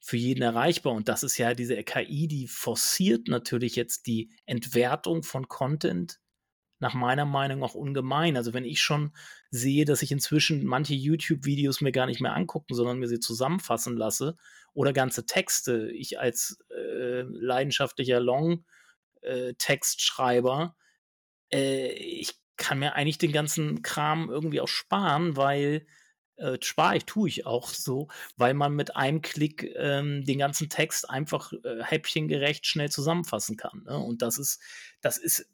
[0.00, 5.22] für jeden erreichbar und das ist ja diese KI, die forciert natürlich jetzt die Entwertung
[5.22, 6.18] von Content
[6.82, 8.36] nach meiner Meinung auch ungemein.
[8.36, 9.12] Also wenn ich schon
[9.50, 13.96] sehe, dass ich inzwischen manche YouTube-Videos mir gar nicht mehr angucken, sondern mir sie zusammenfassen
[13.96, 14.36] lasse
[14.74, 20.74] oder ganze Texte, ich als äh, leidenschaftlicher Long-Textschreiber,
[21.52, 25.86] äh, ich kann mir eigentlich den ganzen Kram irgendwie auch sparen, weil
[26.36, 30.68] äh, spare ich, tue ich auch so, weil man mit einem Klick ähm, den ganzen
[30.68, 33.84] Text einfach äh, häppchengerecht schnell zusammenfassen kann.
[33.84, 33.96] Ne?
[33.96, 34.60] Und das ist,
[35.00, 35.46] das ist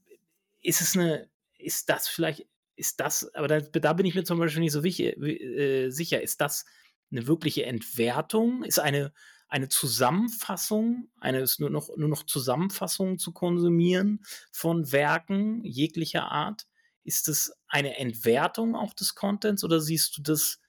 [0.61, 4.39] ist es eine, ist das vielleicht, ist das, aber da, da bin ich mir zum
[4.39, 6.65] Beispiel nicht so wichtig, äh, sicher, ist das
[7.11, 8.63] eine wirkliche Entwertung?
[8.63, 9.13] Ist eine,
[9.49, 14.21] eine Zusammenfassung, eine ist nur noch, nur noch Zusammenfassung zu konsumieren
[14.53, 16.67] von Werken jeglicher Art?
[17.05, 20.61] Ist es eine Entwertung auch des Contents oder siehst du das,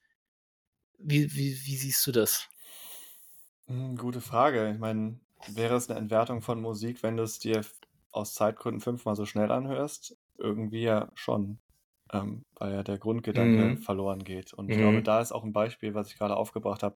[0.97, 2.47] wie, wie, wie siehst du das?
[3.67, 4.71] Hm, gute Frage.
[4.71, 7.63] Ich meine, wäre es eine Entwertung von Musik, wenn du es dir
[8.11, 11.59] aus Zeitgründen fünfmal so schnell anhörst, irgendwie ja schon,
[12.13, 13.77] ähm, weil ja der Grundgedanke Mhm.
[13.77, 14.53] verloren geht.
[14.53, 15.03] Und ich glaube, mhm.
[15.03, 16.95] da ist auch ein Beispiel, was ich gerade aufgebracht habe.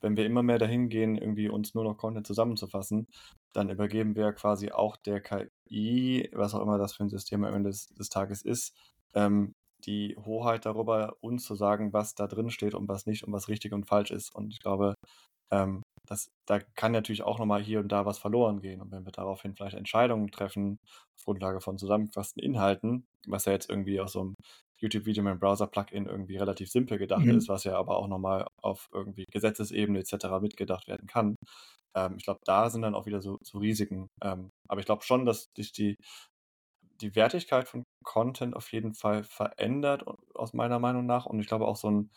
[0.00, 3.06] Wenn wir immer mehr dahin gehen, irgendwie uns nur noch Content zusammenzufassen,
[3.52, 7.54] dann übergeben wir quasi auch der KI, was auch immer das für ein System am
[7.54, 8.74] Ende des, des Tages ist,
[9.14, 9.52] ähm,
[9.84, 13.48] die Hoheit darüber, uns zu sagen, was da drin steht und was nicht und was
[13.48, 14.34] richtig und falsch ist.
[14.34, 14.94] Und ich glaube,
[15.50, 18.82] ähm, das, da kann natürlich auch nochmal hier und da was verloren gehen.
[18.82, 20.78] Und wenn wir daraufhin vielleicht Entscheidungen treffen,
[21.16, 24.34] auf Grundlage von zusammengefassten Inhalten, was ja jetzt irgendwie aus so einem
[24.76, 27.38] YouTube-Video mit einem Browser-Plugin irgendwie relativ simpel gedacht mhm.
[27.38, 30.26] ist, was ja aber auch nochmal auf irgendwie Gesetzesebene etc.
[30.40, 31.36] mitgedacht werden kann.
[31.94, 34.08] Ähm, ich glaube, da sind dann auch wieder so, so Risiken.
[34.22, 35.96] Ähm, aber ich glaube schon, dass sich die,
[37.00, 41.24] die Wertigkeit von Content auf jeden Fall verändert, aus meiner Meinung nach.
[41.24, 42.10] Und ich glaube auch so ein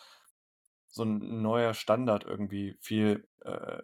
[0.96, 3.82] so ein neuer Standard irgendwie viel, äh,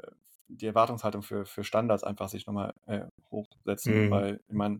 [0.47, 4.11] die Erwartungshaltung für, für Standards einfach sich nochmal äh, hochsetzen, Mhm.
[4.11, 4.79] weil ich meine,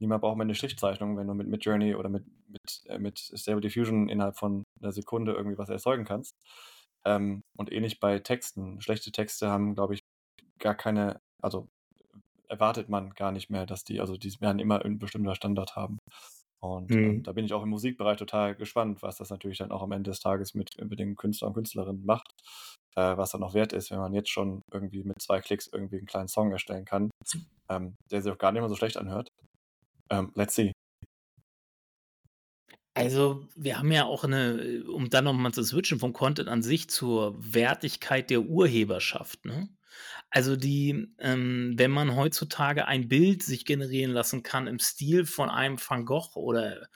[0.00, 3.18] niemand braucht mehr eine Strichzeichnung, wenn du mit, mit Journey oder mit, mit, äh, mit
[3.18, 6.34] Stable Diffusion innerhalb von einer Sekunde irgendwie was erzeugen kannst.
[7.04, 8.80] Ähm, und ähnlich bei Texten.
[8.80, 10.00] Schlechte Texte haben, glaube ich,
[10.58, 11.68] gar keine, also
[12.48, 15.98] erwartet man gar nicht mehr, dass die, also die werden immer einen bestimmten Standard haben.
[16.66, 17.22] Und ähm, Mhm.
[17.22, 20.10] da bin ich auch im Musikbereich total gespannt, was das natürlich dann auch am Ende
[20.10, 22.32] des Tages mit, mit den Künstlern und Künstlerinnen macht,
[22.96, 25.98] äh, was dann noch wert ist, wenn man jetzt schon irgendwie mit zwei Klicks irgendwie
[25.98, 27.10] einen kleinen Song erstellen kann,
[27.70, 29.28] ähm, der sich auch gar nicht mehr so schlecht anhört.
[30.10, 30.72] Ähm, let's see.
[32.94, 36.88] Also, wir haben ja auch eine, um dann nochmal zu switchen vom Content an sich
[36.88, 39.68] zur Wertigkeit der Urheberschaft, ne?
[40.30, 45.48] Also die, ähm, wenn man heutzutage ein Bild sich generieren lassen kann im Stil von
[45.48, 46.88] einem Van Gogh oder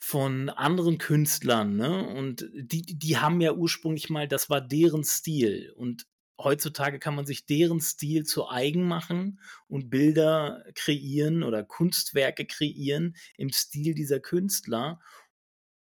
[0.00, 2.04] von anderen Künstlern, ne?
[2.08, 5.72] Und die, die haben ja ursprünglich mal, das war deren Stil.
[5.76, 6.06] Und
[6.40, 13.14] heutzutage kann man sich deren Stil zu eigen machen und Bilder kreieren oder Kunstwerke kreieren
[13.36, 15.00] im Stil dieser Künstler,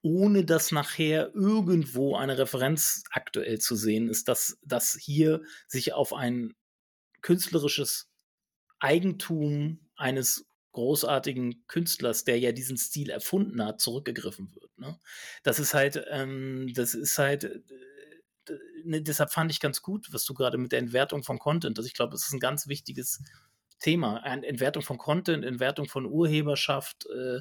[0.02, 6.12] ohne dass nachher irgendwo eine Referenz aktuell zu sehen ist, dass das hier sich auf
[6.12, 6.54] ein
[7.22, 8.10] künstlerisches
[8.78, 14.78] Eigentum eines großartigen Künstlers, der ja diesen Stil erfunden hat, zurückgegriffen wird.
[14.78, 14.98] Ne?
[15.42, 17.60] Das ist halt, ähm, das ist halt, äh,
[18.84, 21.86] ne, deshalb fand ich ganz gut, was du gerade mit der Entwertung von Content, also
[21.86, 23.20] ich glaube, es ist ein ganz wichtiges
[23.80, 24.18] Thema.
[24.24, 27.40] Entwertung von Content, Entwertung von Urheberschaft, äh,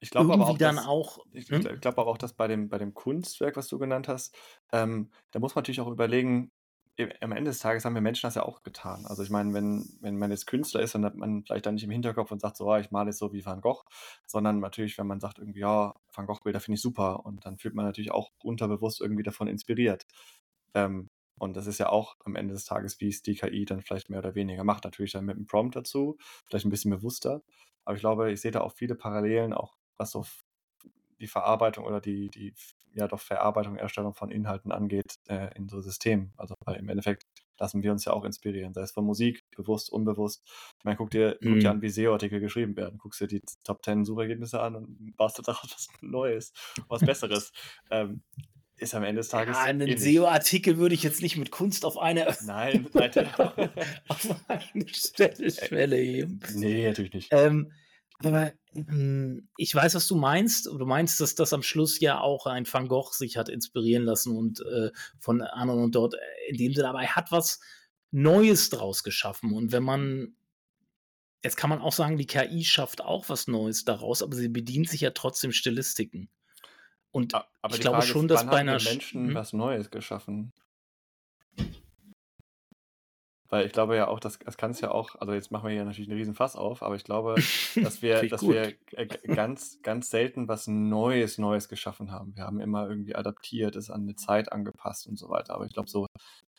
[0.00, 1.18] ich glaube aber auch, dass, auch.
[1.32, 1.62] Ich hm?
[1.80, 4.36] glaube aber auch, dass bei dem, bei dem Kunstwerk, was du genannt hast,
[4.72, 6.52] ähm, da muss man natürlich auch überlegen,
[7.20, 9.04] am Ende des Tages haben wir Menschen das ja auch getan.
[9.06, 11.84] Also ich meine, wenn, wenn man jetzt Künstler ist, dann hat man vielleicht dann nicht
[11.84, 13.84] im Hinterkopf und sagt so, ah, ich male jetzt so wie Van Gogh,
[14.26, 17.74] sondern natürlich, wenn man sagt irgendwie, ja, Van Gogh-Bilder finde ich super und dann fühlt
[17.74, 20.06] man natürlich auch unterbewusst irgendwie davon inspiriert.
[20.74, 23.82] Ähm, und das ist ja auch am Ende des Tages, wie es die KI dann
[23.82, 24.84] vielleicht mehr oder weniger macht.
[24.84, 27.42] Natürlich dann mit einem Prompt dazu, vielleicht ein bisschen bewusster.
[27.84, 30.24] Aber ich glaube, ich sehe da auch viele Parallelen, auch was so
[31.20, 32.54] die Verarbeitung oder die, die
[32.92, 36.32] ja doch Verarbeitung, Erstellung von Inhalten angeht äh, in so Systemen.
[36.36, 37.24] Also weil im Endeffekt
[37.58, 40.42] lassen wir uns ja auch inspirieren, sei es von Musik, bewusst, unbewusst.
[40.78, 41.52] Ich meine, guck dir, mhm.
[41.52, 42.98] guck dir an, wie SEO-Artikel geschrieben werden.
[42.98, 46.52] Guckst dir die Top 10 Suchergebnisse an und baust daraus was Neues,
[46.88, 47.52] was Besseres.
[47.90, 48.22] ähm,
[48.78, 49.56] ist am Ende des Tages.
[49.56, 52.86] Ja, einen SEO-Artikel würde ich jetzt nicht mit Kunst auf eine, Nein,
[54.08, 56.40] auf eine Stelle, Schwelle heben.
[56.54, 57.28] Nee, natürlich nicht.
[57.32, 57.72] Ähm,
[58.24, 60.66] aber ähm, ich weiß, was du meinst.
[60.66, 64.36] Du meinst, dass das am Schluss ja auch ein Van Gogh sich hat inspirieren lassen
[64.36, 66.18] und äh, von anderen und dort äh,
[66.50, 67.60] in dem Sinne, aber er hat was
[68.10, 69.52] Neues draus geschaffen.
[69.52, 70.36] Und wenn man,
[71.42, 74.88] jetzt kann man auch sagen, die KI schafft auch was Neues daraus, aber sie bedient
[74.88, 76.30] sich ja trotzdem Stilistiken.
[77.10, 79.34] Und aber ich glaube Frage schon, ist, dass bei einer Menschen hm?
[79.34, 80.52] was Neues geschaffen.
[83.56, 85.72] Weil ich glaube ja auch, das, das kann es ja auch, also jetzt machen wir
[85.72, 87.36] hier natürlich einen riesen Fass auf, aber ich glaube,
[87.82, 92.36] dass wir, dass wir äh, ganz, ganz selten was Neues, Neues geschaffen haben.
[92.36, 95.54] Wir haben immer irgendwie adaptiert, es an eine Zeit angepasst und so weiter.
[95.54, 96.06] Aber ich glaube, so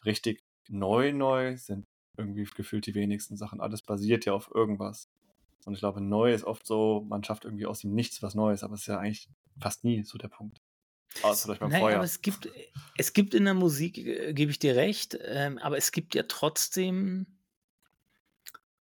[0.05, 1.85] richtig neu, neu sind
[2.17, 3.61] irgendwie gefühlt die wenigsten Sachen.
[3.61, 5.07] Alles basiert ja auf irgendwas.
[5.65, 8.63] Und ich glaube, neu ist oft so, man schafft irgendwie aus dem Nichts was Neues,
[8.63, 9.29] aber es ist ja eigentlich
[9.59, 10.57] fast nie so der Punkt.
[11.21, 11.95] Außer vielleicht beim Naja, Feuer.
[11.95, 12.49] aber es gibt,
[12.97, 16.23] es gibt in der Musik, äh, gebe ich dir recht, ähm, aber es gibt ja
[16.23, 17.27] trotzdem,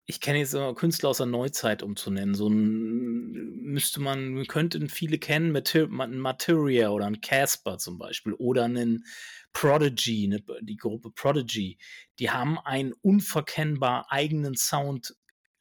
[0.07, 2.35] ich kenne jetzt so Künstler aus der Neuzeit, um zu nennen.
[2.35, 8.33] So ein müsste man, könnten viele kennen, Mater ein Materia oder ein Casper zum Beispiel
[8.35, 9.05] oder einen
[9.53, 11.79] Prodigy, ne, die Gruppe Prodigy.
[12.19, 15.17] Die haben einen unverkennbar eigenen Sound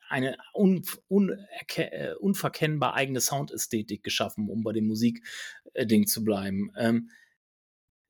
[0.10, 1.38] eine un, un,
[1.76, 4.88] äh, unverkennbar eigene Soundästhetik geschaffen, um bei dem
[5.76, 6.72] Musikding zu bleiben.
[6.78, 7.10] Ähm,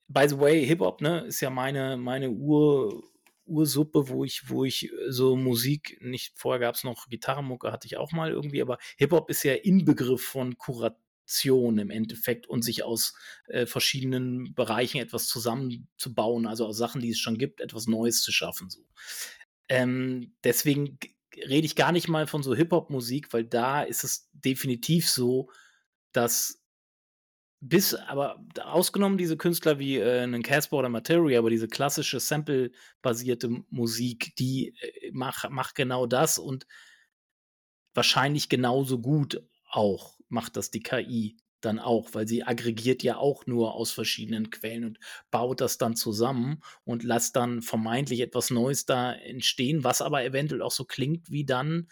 [0.08, 3.04] by the way, Hip-Hop, ne, ist ja meine, meine Ur,
[3.46, 7.98] Ursuppe, wo ich, wo ich so Musik, nicht vorher gab es noch Gitarrenmucke, hatte ich
[7.98, 13.16] auch mal irgendwie, aber Hip-Hop ist ja Inbegriff von Kuration im Endeffekt und sich aus
[13.48, 18.32] äh, verschiedenen Bereichen etwas zusammenzubauen, also aus Sachen, die es schon gibt, etwas Neues zu
[18.32, 18.70] schaffen.
[18.70, 18.86] So.
[19.68, 21.00] Ähm, deswegen
[21.36, 25.50] rede ich gar nicht mal von so Hip-Hop-Musik, weil da ist es definitiv so,
[26.12, 26.59] dass
[27.62, 33.50] bis, aber ausgenommen diese Künstler wie äh, einen Casper oder Materia, aber diese klassische Sample-basierte
[33.70, 36.66] Musik, die äh, macht mach genau das und
[37.94, 43.46] wahrscheinlich genauso gut auch macht das die KI dann auch, weil sie aggregiert ja auch
[43.46, 48.86] nur aus verschiedenen Quellen und baut das dann zusammen und lässt dann vermeintlich etwas Neues
[48.86, 51.90] da entstehen, was aber eventuell auch so klingt wie dann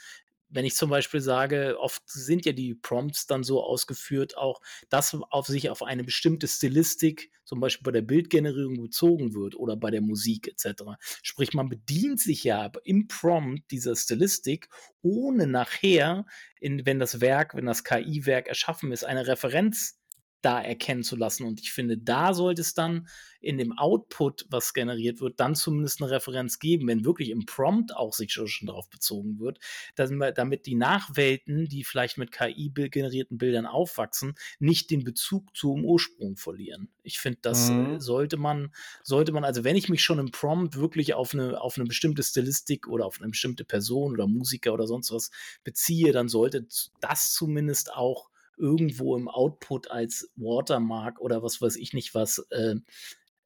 [0.49, 5.13] wenn ich zum Beispiel sage, oft sind ja die Prompts dann so ausgeführt, auch dass
[5.29, 9.91] auf sich auf eine bestimmte Stilistik, zum Beispiel bei der Bildgenerierung bezogen wird oder bei
[9.91, 10.83] der Musik etc.
[11.21, 14.69] Sprich, man bedient sich ja im Prompt dieser Stilistik,
[15.01, 16.25] ohne nachher,
[16.59, 19.97] in, wenn das Werk, wenn das KI-Werk erschaffen ist, eine Referenz
[20.41, 21.45] da erkennen zu lassen.
[21.45, 23.07] Und ich finde, da sollte es dann
[23.39, 27.95] in dem Output, was generiert wird, dann zumindest eine Referenz geben, wenn wirklich im Prompt
[27.95, 29.59] auch sich schon darauf bezogen wird,
[29.95, 36.35] dass, damit die Nachwelten, die vielleicht mit KI-generierten Bildern aufwachsen, nicht den Bezug zum Ursprung
[36.35, 36.89] verlieren.
[37.03, 37.99] Ich finde, das äh, mhm.
[37.99, 38.73] sollte man,
[39.03, 42.23] sollte man, also wenn ich mich schon im Prompt wirklich auf eine, auf eine bestimmte
[42.23, 45.31] Stilistik oder auf eine bestimmte Person oder Musiker oder sonst was
[45.63, 46.67] beziehe, dann sollte
[46.99, 52.75] das zumindest auch irgendwo im Output als Watermark oder was weiß ich nicht was äh,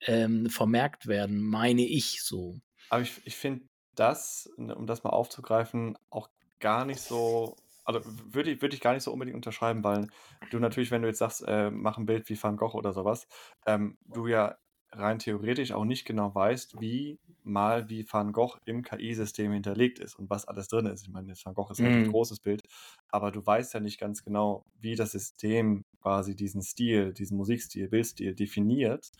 [0.01, 2.59] ähm, vermerkt werden, meine ich so.
[2.89, 8.01] Aber ich, ich finde das, ne, um das mal aufzugreifen, auch gar nicht so, also
[8.05, 10.07] würde ich, würd ich gar nicht so unbedingt unterschreiben, weil
[10.49, 13.27] du natürlich, wenn du jetzt sagst, äh, mach ein Bild wie Van Gogh oder sowas,
[13.65, 14.57] ähm, du ja
[14.91, 20.15] rein theoretisch auch nicht genau weißt, wie mal wie Van Gogh im KI-System hinterlegt ist
[20.15, 21.03] und was alles drin ist.
[21.03, 21.85] Ich meine, Van Gogh ist mm.
[21.85, 22.63] ein großes Bild,
[23.09, 27.87] aber du weißt ja nicht ganz genau, wie das System quasi diesen Stil, diesen Musikstil,
[27.87, 29.11] Bildstil definiert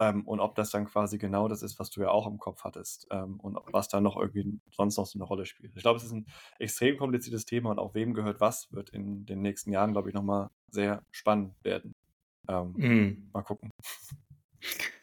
[0.00, 2.64] ähm, und ob das dann quasi genau das ist, was du ja auch im Kopf
[2.64, 5.74] hattest ähm, und was da noch irgendwie sonst noch so eine Rolle spielt.
[5.76, 6.26] Ich glaube, es ist ein
[6.58, 10.14] extrem kompliziertes Thema und auch wem gehört was, wird in den nächsten Jahren, glaube ich,
[10.14, 11.94] nochmal sehr spannend werden.
[12.48, 13.30] Ähm, mm.
[13.32, 13.70] Mal gucken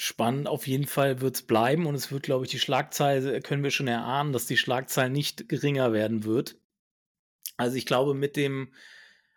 [0.00, 3.62] spannend auf jeden Fall wird es bleiben und es wird, glaube ich, die Schlagzeile, können
[3.62, 6.56] wir schon erahnen, dass die Schlagzeile nicht geringer werden wird.
[7.58, 8.72] Also ich glaube, mit dem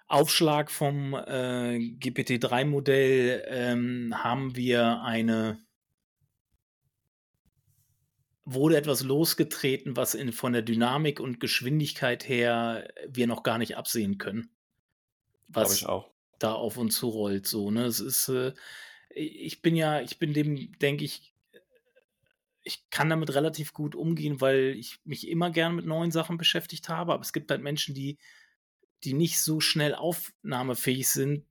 [0.08, 5.60] Aufschlag vom äh, GPT-3-Modell ähm, haben wir eine
[8.46, 13.78] wurde etwas losgetreten, was in, von der Dynamik und Geschwindigkeit her wir noch gar nicht
[13.78, 14.50] absehen können.
[15.48, 15.86] Was
[16.40, 17.48] da auf uns zurollt.
[17.48, 17.86] So, ne?
[17.86, 18.54] Es ist äh,
[19.16, 21.34] ich bin ja, ich bin dem, denke ich,
[22.64, 26.90] ich kann damit relativ gut umgehen, weil ich mich immer gern mit neuen Sachen beschäftigt
[26.90, 27.14] habe.
[27.14, 28.18] Aber es gibt halt Menschen, die,
[29.04, 31.46] die nicht so schnell aufnahmefähig sind.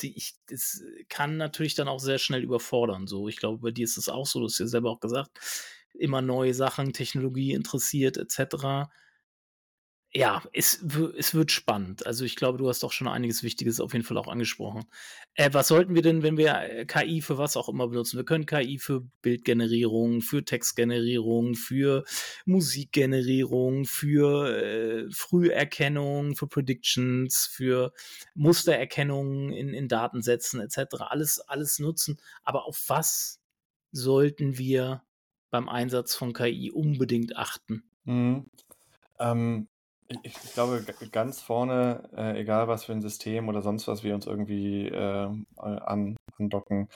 [0.00, 3.06] Die ich, das kann natürlich dann auch sehr schnell überfordern.
[3.06, 5.38] So, ich glaube, bei dir ist es auch so, du hast ja selber auch gesagt,
[5.92, 8.88] immer neue Sachen, Technologie interessiert, etc
[10.16, 10.80] ja, es,
[11.18, 12.06] es wird spannend.
[12.06, 14.84] Also ich glaube, du hast doch schon einiges Wichtiges auf jeden Fall auch angesprochen.
[15.34, 18.16] Äh, was sollten wir denn, wenn wir äh, KI für was auch immer benutzen?
[18.16, 22.04] Wir können KI für Bildgenerierung, für Textgenerierung, für
[22.44, 27.92] Musikgenerierung, für äh, Früherkennung, für Predictions, für
[28.36, 31.00] Mustererkennung in, in Datensätzen etc.
[31.08, 32.18] Alles, alles nutzen.
[32.44, 33.40] Aber auf was
[33.90, 35.02] sollten wir
[35.50, 37.82] beim Einsatz von KI unbedingt achten?
[38.04, 38.46] Mhm.
[39.18, 39.68] Ähm,
[40.08, 44.14] ich, ich glaube, ganz vorne, äh, egal was für ein System oder sonst was wir
[44.14, 46.88] uns irgendwie äh, an, andocken,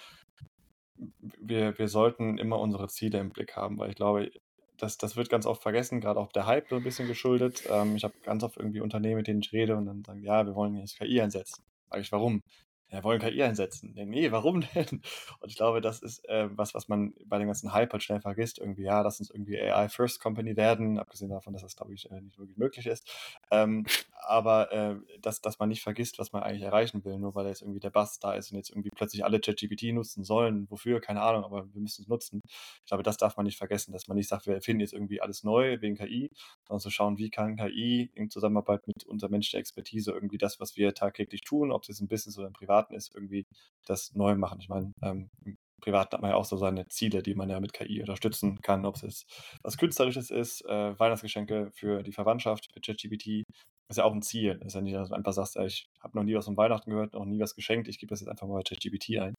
[1.40, 4.30] wir, wir sollten immer unsere Ziele im Blick haben, weil ich glaube,
[4.76, 7.64] das, das wird ganz oft vergessen, gerade auch der Hype so ein bisschen geschuldet.
[7.68, 10.46] Ähm, ich habe ganz oft irgendwie Unternehmen, mit denen ich rede und dann sagen, ja,
[10.46, 11.64] wir wollen jetzt KI einsetzen.
[11.90, 12.42] Sag ich, warum?
[12.90, 13.92] Ja, wollen KI einsetzen.
[13.94, 15.02] Nee, warum denn?
[15.40, 18.20] Und ich glaube, das ist äh, was, was man bei dem ganzen Hype halt schnell
[18.20, 18.58] vergisst.
[18.58, 22.10] Irgendwie, ja, lass uns irgendwie AI First Company werden, abgesehen davon, dass das, glaube ich,
[22.10, 23.08] äh, nicht wirklich möglich ist.
[23.50, 23.86] Ähm,
[24.26, 27.62] aber äh, dass, dass man nicht vergisst, was man eigentlich erreichen will, nur weil jetzt
[27.62, 30.70] irgendwie der Bass da ist und jetzt irgendwie plötzlich alle ChatGPT nutzen sollen.
[30.70, 31.00] Wofür?
[31.00, 32.42] Keine Ahnung, aber wir müssen es nutzen.
[32.44, 35.20] Ich glaube, das darf man nicht vergessen, dass man nicht sagt, wir erfinden jetzt irgendwie
[35.20, 36.30] alles neu wegen KI,
[36.66, 40.76] sondern zu schauen, wie kann KI in Zusammenarbeit mit unserer menschlichen Expertise irgendwie das, was
[40.76, 43.46] wir tagtäglich tun, ob es jetzt im Business oder im Privat Privaten ist, irgendwie
[43.86, 44.60] das neu machen.
[44.60, 45.30] Ich meine, ähm,
[45.78, 48.60] im Privaten hat man ja auch so seine Ziele, die man ja mit KI unterstützen
[48.62, 49.26] kann, ob es
[49.62, 53.44] was Künstlerisches ist, äh, Weihnachtsgeschenke für die Verwandtschaft mit ChatGPT,
[53.88, 54.60] ist ja auch ein Ziel.
[54.64, 56.90] Ist ja nicht, dass du einfach sagst, ey, ich habe noch nie was von Weihnachten
[56.90, 59.34] gehört, noch nie was geschenkt, ich gebe das jetzt einfach mal bei ChatGPT ein.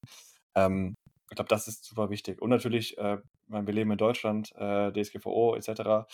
[0.56, 0.96] Ähm,
[1.30, 2.42] ich glaube, das ist super wichtig.
[2.42, 6.08] Und natürlich, äh, wir leben in Deutschland, äh, DSGVO etc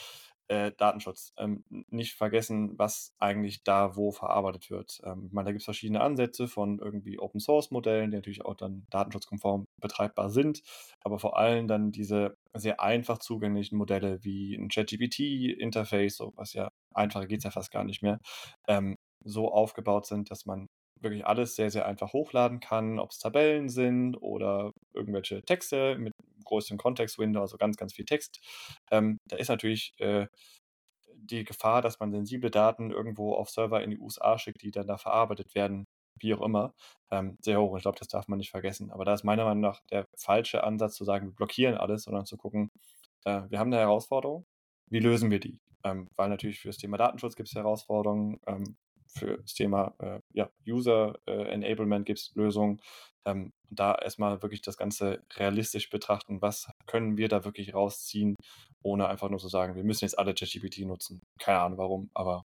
[0.48, 1.34] äh, Datenschutz.
[1.38, 5.00] Ähm, nicht vergessen, was eigentlich da wo verarbeitet wird.
[5.04, 8.46] Ähm, ich meine, da gibt es verschiedene Ansätze von irgendwie Open Source Modellen, die natürlich
[8.46, 10.62] auch dann datenschutzkonform betreibbar sind,
[11.04, 16.70] aber vor allem dann diese sehr einfach zugänglichen Modelle wie ein ChatGPT-Interface, so was ja
[16.94, 18.20] einfacher geht es ja fast gar nicht mehr,
[18.68, 20.68] ähm, so aufgebaut sind, dass man
[21.02, 26.14] wirklich alles sehr, sehr einfach hochladen kann, ob es Tabellen sind oder irgendwelche Texte mit
[26.46, 28.40] großem Kontext-Window, also ganz, ganz viel Text.
[28.92, 30.28] Ähm, da ist natürlich äh,
[31.16, 34.88] die Gefahr, dass man sensible Daten irgendwo auf Server in die USA schickt, die dann
[34.88, 35.88] da verarbeitet werden,
[36.20, 36.74] wie auch immer,
[37.12, 37.76] ähm, sehr hoch.
[37.76, 38.92] Ich glaube, das darf man nicht vergessen.
[38.92, 42.26] Aber da ist meiner Meinung nach der falsche Ansatz zu sagen, wir blockieren alles, sondern
[42.26, 42.72] zu gucken,
[43.26, 44.46] äh, wir haben eine Herausforderung,
[44.90, 45.60] wie lösen wir die?
[45.86, 48.76] ähm, weil natürlich für das Thema Datenschutz gibt es Herausforderungen, ähm,
[49.18, 52.82] für das Thema äh, ja, User äh, Enablement gibt es Lösungen.
[53.26, 58.36] Ähm, da erstmal wirklich das Ganze realistisch betrachten, was können wir da wirklich rausziehen,
[58.84, 61.22] ohne einfach nur zu sagen, wir müssen jetzt alle ChatGPT nutzen.
[61.40, 62.44] Keine Ahnung warum, aber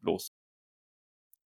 [0.00, 0.30] los.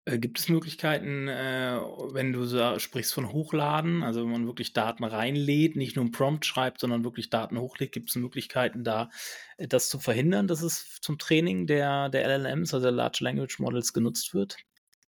[0.08, 1.76] Äh, gibt es Möglichkeiten, äh,
[2.12, 6.46] wenn du sprichst von Hochladen, also wenn man wirklich Daten reinlädt, nicht nur 'n Prompt
[6.46, 9.10] schreibt, sondern wirklich Daten hochlädt, gibt es Möglichkeiten da,
[9.58, 13.58] äh, das zu verhindern, dass es zum Training der der LLMs, also der Large Language
[13.58, 14.56] Models genutzt wird?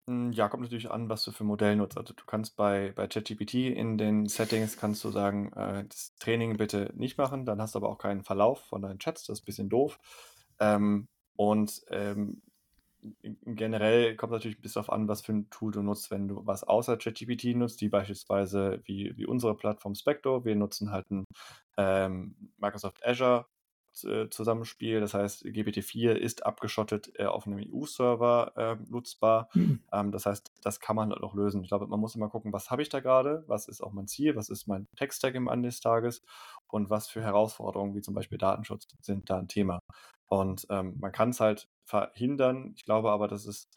[0.09, 1.97] Hm, ja, kommt natürlich an, was du für Modell nutzt.
[1.97, 5.51] Also, du kannst bei bei ChatGPT in den Settings kannst du sagen,
[5.89, 9.25] das Training bitte nicht machen, dann hast du aber auch keinen Verlauf von deinen Chats,
[9.25, 9.99] das ist ein bisschen doof.
[10.59, 12.43] Ähm, und, ähm,
[13.45, 16.11] generell kommt natürlich ein bisschen darauf an, was für ein Tool du nutzt.
[16.11, 20.45] Wenn du was außer ChatGPT nutzt, wie beispielsweise wie wie unsere Plattform Specto.
[20.45, 21.25] Wir nutzen halt ein
[21.77, 23.47] ähm, Microsoft Azure
[24.05, 25.01] äh, Zusammenspiel.
[25.01, 29.49] Das heißt, GPT-4 ist abgeschottet äh, auf einem EU-Server äh, nutzbar.
[29.55, 29.83] Mhm.
[29.93, 31.63] Ähm, das heißt, das kann man halt auch lösen.
[31.63, 34.09] Ich glaube, man muss immer gucken, was habe ich da gerade, was ist auch mein
[34.09, 36.23] Ziel, was ist mein Tech-Stack im Ende des Tages
[36.69, 39.81] und was für Herausforderungen, wie zum Beispiel Datenschutz, sind da ein Thema.
[40.29, 42.73] Und ähm, man kann es halt verhindern.
[42.77, 43.69] Ich glaube aber, dass es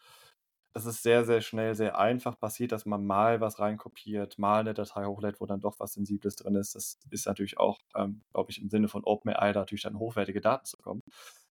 [0.76, 4.74] das ist sehr, sehr schnell, sehr einfach passiert, dass man mal was reinkopiert, mal eine
[4.74, 6.74] Datei hochlädt, wo dann doch was Sensibles drin ist.
[6.74, 10.66] Das ist natürlich auch, ähm, glaube ich, im Sinne von OpenAI natürlich dann hochwertige Daten
[10.66, 11.02] zu kommen.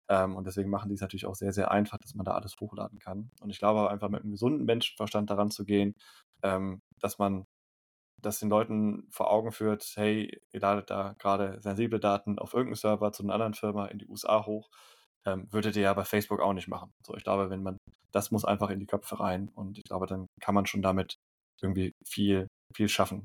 [0.08, 2.56] Ähm, und deswegen machen die es natürlich auch sehr, sehr einfach, dass man da alles
[2.60, 3.30] hochladen kann.
[3.40, 5.94] Und ich glaube einfach mit einem gesunden Menschenverstand daran zu gehen,
[6.42, 7.46] ähm, dass man
[8.18, 12.74] das den Leuten vor Augen führt, hey, ihr ladet da gerade sensible Daten auf irgendeinen
[12.74, 14.68] Server zu einer anderen Firma in die USA hoch
[15.26, 16.92] ähm, würdet ihr ja bei Facebook auch nicht machen.
[17.06, 17.78] So, ich glaube, wenn man,
[18.12, 21.16] das muss einfach in die Köpfe rein und ich glaube, dann kann man schon damit
[21.60, 23.24] irgendwie viel, viel schaffen.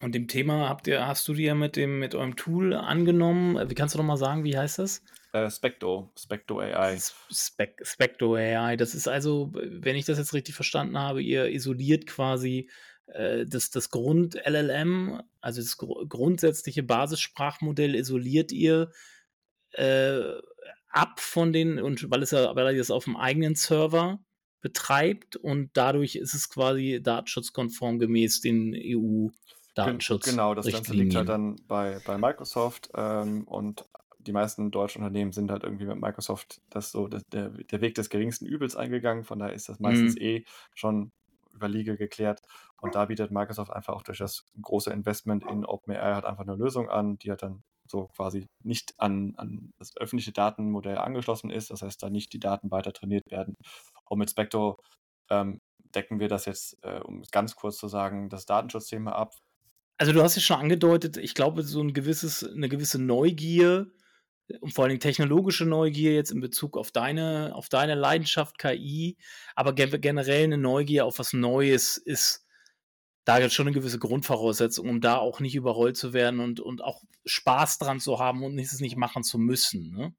[0.00, 3.68] Und dem Thema habt ihr, hast du dir mit dem, mit eurem Tool angenommen?
[3.68, 5.02] Wie kannst du noch mal sagen, wie heißt das?
[5.32, 6.98] Äh, Specto, Specto AI.
[6.98, 8.76] Spe Specto AI.
[8.76, 12.70] Das ist also, wenn ich das jetzt richtig verstanden habe, ihr isoliert quasi
[13.06, 18.92] äh, das, das Grund-LLM, also das gr grundsätzliche Basissprachmodell isoliert ihr
[19.72, 20.20] äh,
[20.88, 24.18] ab von den, und weil es ja, weil er das auf dem eigenen Server
[24.60, 29.28] betreibt und dadurch ist es quasi datenschutzkonform gemäß den EU
[29.74, 30.24] Datenschutz.
[30.24, 33.84] Genau, das Ganze liegt halt dann bei, bei Microsoft ähm, und
[34.18, 37.94] die meisten deutschen Unternehmen sind halt irgendwie mit Microsoft das so das, der, der Weg
[37.94, 39.24] des geringsten Übels eingegangen.
[39.24, 40.20] Von daher ist das meistens mhm.
[40.20, 41.12] eh schon
[41.54, 42.42] über Liege geklärt.
[42.80, 46.56] Und da bietet Microsoft einfach auch durch das große Investment in OpenAI halt einfach eine
[46.56, 51.70] Lösung an, die halt dann so quasi nicht an, an das öffentliche Datenmodell angeschlossen ist.
[51.70, 53.54] Das heißt, da nicht die Daten weiter trainiert werden.
[54.04, 54.78] Und mit Specto
[55.30, 55.60] ähm,
[55.94, 59.34] decken wir das jetzt, äh, um ganz kurz zu sagen, das Datenschutzthema ab.
[59.98, 63.90] Also du hast es schon angedeutet, ich glaube, so ein gewisses, eine gewisse Neugier
[64.60, 69.16] und vor allem technologische Neugier jetzt in Bezug auf deine, auf deine Leidenschaft KI,
[69.54, 72.46] aber generell eine Neugier auf was Neues ist
[73.28, 76.82] da es schon eine gewisse Grundvoraussetzung, um da auch nicht überrollt zu werden und, und
[76.82, 79.92] auch Spaß dran zu haben und es nicht machen zu müssen.
[79.92, 80.14] Ne?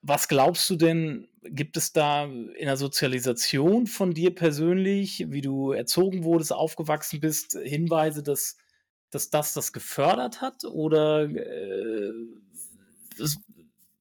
[0.00, 5.72] Was glaubst du denn, gibt es da in der Sozialisation von dir persönlich, wie du
[5.72, 8.56] erzogen wurdest, aufgewachsen bist, Hinweise, dass,
[9.10, 10.64] dass das das gefördert hat?
[10.64, 12.12] Oder äh,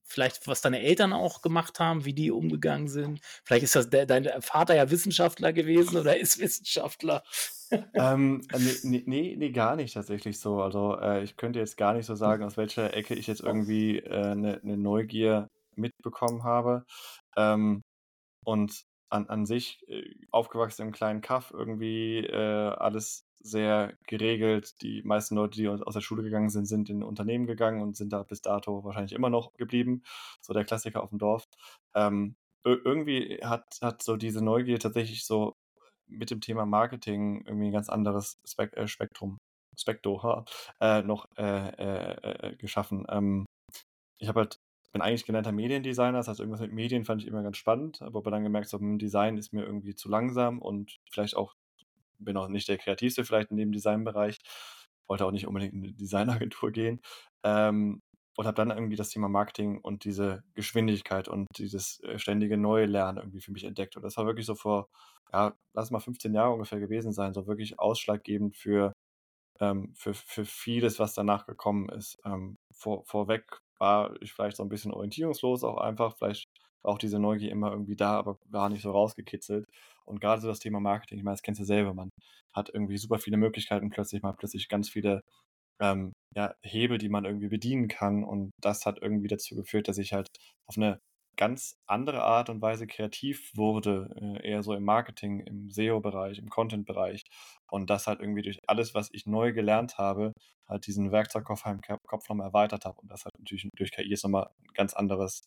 [0.06, 3.20] vielleicht was deine Eltern auch gemacht haben, wie die umgegangen sind.
[3.44, 7.24] Vielleicht ist das der, dein Vater ja Wissenschaftler gewesen oder ist Wissenschaftler.
[7.94, 8.42] Ähm,
[8.84, 10.62] nee, nee, nee, gar nicht tatsächlich so.
[10.62, 14.04] Also äh, ich könnte jetzt gar nicht so sagen, aus welcher Ecke ich jetzt irgendwie
[14.06, 16.86] eine äh, ne Neugier mitbekommen habe.
[17.36, 17.84] Ähm,
[18.46, 24.82] und an, an sich äh, aufgewachsen im kleinen Kaff, irgendwie äh, alles sehr geregelt.
[24.82, 28.14] Die meisten Leute, die aus der Schule gegangen sind, sind in Unternehmen gegangen und sind
[28.14, 30.04] da bis dato wahrscheinlich immer noch geblieben.
[30.42, 31.44] So der Klassiker auf dem Dorf.
[31.96, 35.56] Ähm, irgendwie hat, hat so diese Neugier tatsächlich so
[36.08, 39.38] mit dem Thema Marketing irgendwie ein ganz anderes Spek äh, Spektrum,
[39.78, 40.46] Spektro,
[40.82, 43.06] äh, noch äh, äh, äh, geschaffen.
[43.10, 43.46] Ähm,
[44.20, 44.58] ich habe halt
[44.94, 48.24] bin eigentlich gelernter Mediendesigner, das heißt, irgendwas mit Medien fand ich immer ganz spannend, aber
[48.32, 51.56] dann gemerkt, so, hm, Design ist mir irgendwie zu langsam und vielleicht auch,
[52.20, 54.40] bin auch nicht der kreativste vielleicht in dem Designbereich,
[55.08, 57.02] wollte auch nicht unbedingt in eine Designagentur gehen
[57.44, 58.02] ähm,
[58.38, 62.86] und habe dann irgendwie das Thema Marketing und diese Geschwindigkeit und dieses äh, ständige neue
[62.86, 64.90] Lernen irgendwie für mich entdeckt und das war wirklich so vor,
[65.34, 68.94] ja, lass mal 15 Jahre ungefähr gewesen sein, so wirklich ausschlaggebend für
[69.60, 72.20] ähm, für, für vieles, was danach gekommen ist.
[72.26, 73.44] Ähm, vor, vorweg
[73.80, 76.16] war ich vielleicht so ein bisschen orientierungslos auch einfach.
[76.18, 76.46] Vielleicht
[76.84, 79.66] war auch diese Neugier immer irgendwie da, aber war nicht so rausgekitzelt.
[80.06, 82.10] Und gerade so das Thema Marketing, ich meine, das kennst du selber, man
[82.54, 85.22] hat irgendwie super viele Möglichkeiten, plötzlich mal plötzlich ganz viele
[85.80, 88.24] ähm, ja, Hebel, die man irgendwie bedienen kann.
[88.24, 90.28] Und das hat irgendwie dazu geführt, dass ich halt
[90.68, 91.00] auf eine
[91.38, 96.50] ganz andere Art und Weise kreativ wurde, äh, eher so im Marketing, im SEO-Bereich, im
[96.50, 97.24] Content-Bereich.
[97.70, 100.34] Und das halt irgendwie durch alles, was ich neu gelernt habe,
[100.68, 103.00] halt diesen Werkzeugkoffer im Kopf nochmal erweitert habe.
[103.02, 105.42] Und das hat natürlich durch KI jetzt nochmal ganz anderes,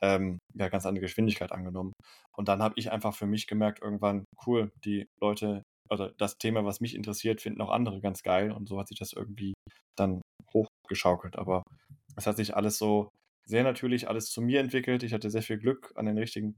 [0.00, 1.92] ähm, ja, ganz andere Geschwindigkeit angenommen.
[2.36, 5.62] Und dann habe ich einfach für mich gemerkt, irgendwann, cool, die Leute,
[5.94, 8.52] oder das Thema, was mich interessiert, finden auch andere ganz geil.
[8.52, 9.54] Und so hat sich das irgendwie
[9.96, 10.20] dann
[10.52, 11.36] hochgeschaukelt.
[11.36, 11.62] Aber
[12.16, 13.08] es hat sich alles so
[13.46, 15.02] sehr natürlich alles zu mir entwickelt.
[15.02, 16.56] Ich hatte sehr viel Glück, an den richtigen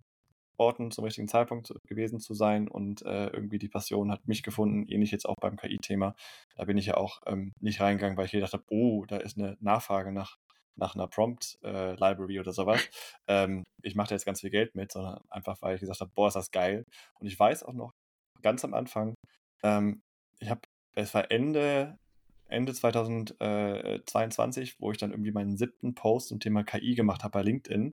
[0.58, 4.86] Orten zum richtigen Zeitpunkt gewesen zu sein und äh, irgendwie die Passion hat mich gefunden,
[4.88, 6.14] ähnlich jetzt auch beim KI-Thema.
[6.56, 9.36] Da bin ich ja auch ähm, nicht reingegangen, weil ich gedacht habe, oh, da ist
[9.36, 10.36] eine Nachfrage nach,
[10.76, 12.80] nach einer Prompt-Library äh, oder sowas.
[13.28, 16.12] Ähm, ich mache da jetzt ganz viel Geld mit, sondern einfach, weil ich gesagt habe,
[16.14, 16.84] boah, ist das geil.
[17.18, 17.90] Und ich weiß auch noch
[18.42, 19.14] ganz am Anfang,
[19.62, 20.02] ähm,
[20.40, 20.62] ich habe,
[20.94, 21.96] es war Ende
[22.48, 27.42] Ende 2022, wo ich dann irgendwie meinen siebten Post zum Thema KI gemacht habe bei
[27.42, 27.92] LinkedIn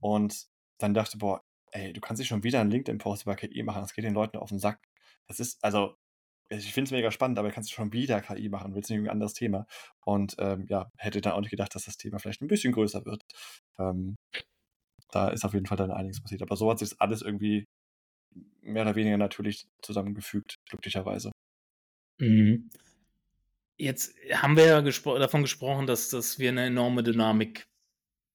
[0.00, 0.46] und
[0.78, 3.94] dann dachte, boah, ey, du kannst dich schon wieder einen LinkedIn-Post über KI machen, das
[3.94, 4.80] geht den Leuten auf den Sack.
[5.28, 5.96] Das ist, also,
[6.50, 9.04] ich finde es mega spannend, aber kannst du schon wieder KI machen, willst du nicht
[9.04, 9.66] ein anderes Thema?
[10.04, 13.04] Und ähm, ja, hätte dann auch nicht gedacht, dass das Thema vielleicht ein bisschen größer
[13.04, 13.22] wird.
[13.78, 14.16] Ähm,
[15.10, 16.42] da ist auf jeden Fall dann einiges passiert.
[16.42, 17.64] Aber so hat sich alles irgendwie
[18.64, 21.32] mehr oder weniger natürlich zusammengefügt, glücklicherweise.
[22.18, 22.70] Mhm.
[23.76, 27.66] Jetzt haben wir ja gespro davon gesprochen, dass, dass wir eine enorme Dynamik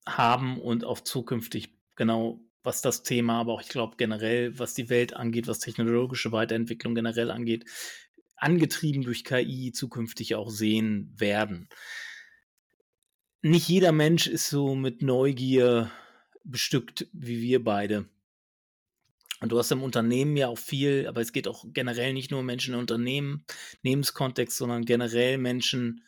[0.05, 4.89] haben und auch zukünftig genau was das Thema, aber auch ich glaube generell, was die
[4.89, 7.65] Welt angeht, was technologische Weiterentwicklung generell angeht,
[8.36, 11.69] angetrieben durch KI zukünftig auch sehen werden.
[13.41, 15.89] Nicht jeder Mensch ist so mit Neugier
[16.43, 18.09] bestückt wie wir beide.
[19.41, 22.41] Und du hast im Unternehmen ja auch viel, aber es geht auch generell nicht nur
[22.41, 23.45] um Menschen im Unternehmen,
[23.83, 26.03] Lebenskontext, sondern generell Menschen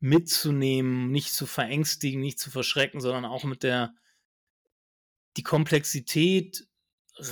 [0.00, 3.94] mitzunehmen, nicht zu verängstigen, nicht zu verschrecken, sondern auch mit der
[5.36, 6.66] die Komplexität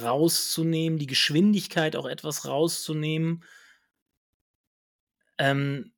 [0.03, 3.45] rauszunehmen, die Geschwindigkeit auch etwas rauszunehmen.
[5.39, 5.93] Ähm,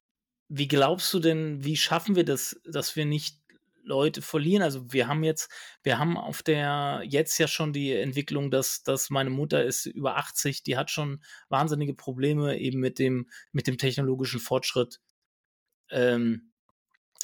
[0.49, 3.40] wie glaubst du denn, wie schaffen wir das, dass wir nicht
[3.83, 4.63] Leute verlieren.
[4.63, 5.51] Also wir haben jetzt,
[5.83, 10.17] wir haben auf der jetzt ja schon die Entwicklung, dass, dass meine Mutter ist über
[10.17, 15.01] 80, die hat schon wahnsinnige Probleme eben mit dem, mit dem technologischen Fortschritt
[15.91, 16.51] ähm,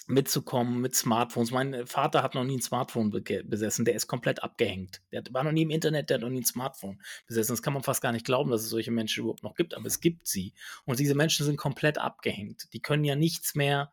[0.06, 1.50] mitzukommen mit Smartphones.
[1.50, 5.02] Mein Vater hat noch nie ein Smartphone be besessen, der ist komplett abgehängt.
[5.10, 7.52] Der war noch nie im Internet, der hat noch nie ein Smartphone besessen.
[7.52, 9.86] Das kann man fast gar nicht glauben, dass es solche Menschen überhaupt noch gibt, aber
[9.86, 10.54] es gibt sie.
[10.84, 12.72] Und diese Menschen sind komplett abgehängt.
[12.72, 13.90] Die können ja nichts mehr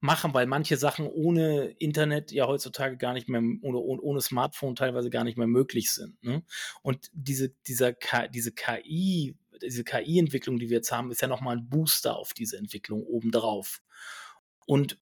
[0.00, 5.10] machen, weil manche Sachen ohne Internet ja heutzutage gar nicht mehr oder ohne Smartphone teilweise
[5.10, 6.22] gar nicht mehr möglich sind.
[6.22, 6.42] Ne?
[6.82, 7.92] Und diese, dieser
[8.32, 12.58] diese KI, diese KI-Entwicklung, die wir jetzt haben, ist ja nochmal ein Booster auf diese
[12.58, 13.82] Entwicklung obendrauf.
[14.66, 15.00] Und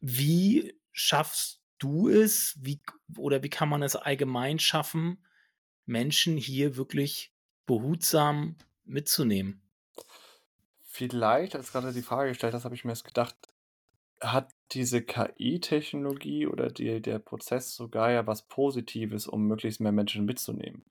[0.00, 2.80] wie schaffst du es, wie,
[3.16, 5.24] oder wie kann man es allgemein schaffen,
[5.86, 7.32] Menschen hier wirklich
[7.66, 9.62] behutsam mitzunehmen?
[10.80, 13.36] Vielleicht, als gerade die Frage gestellt hast, habe ich mir jetzt gedacht,
[14.22, 20.24] hat diese KI-Technologie oder die, der Prozess sogar ja was Positives, um möglichst mehr Menschen
[20.24, 20.84] mitzunehmen.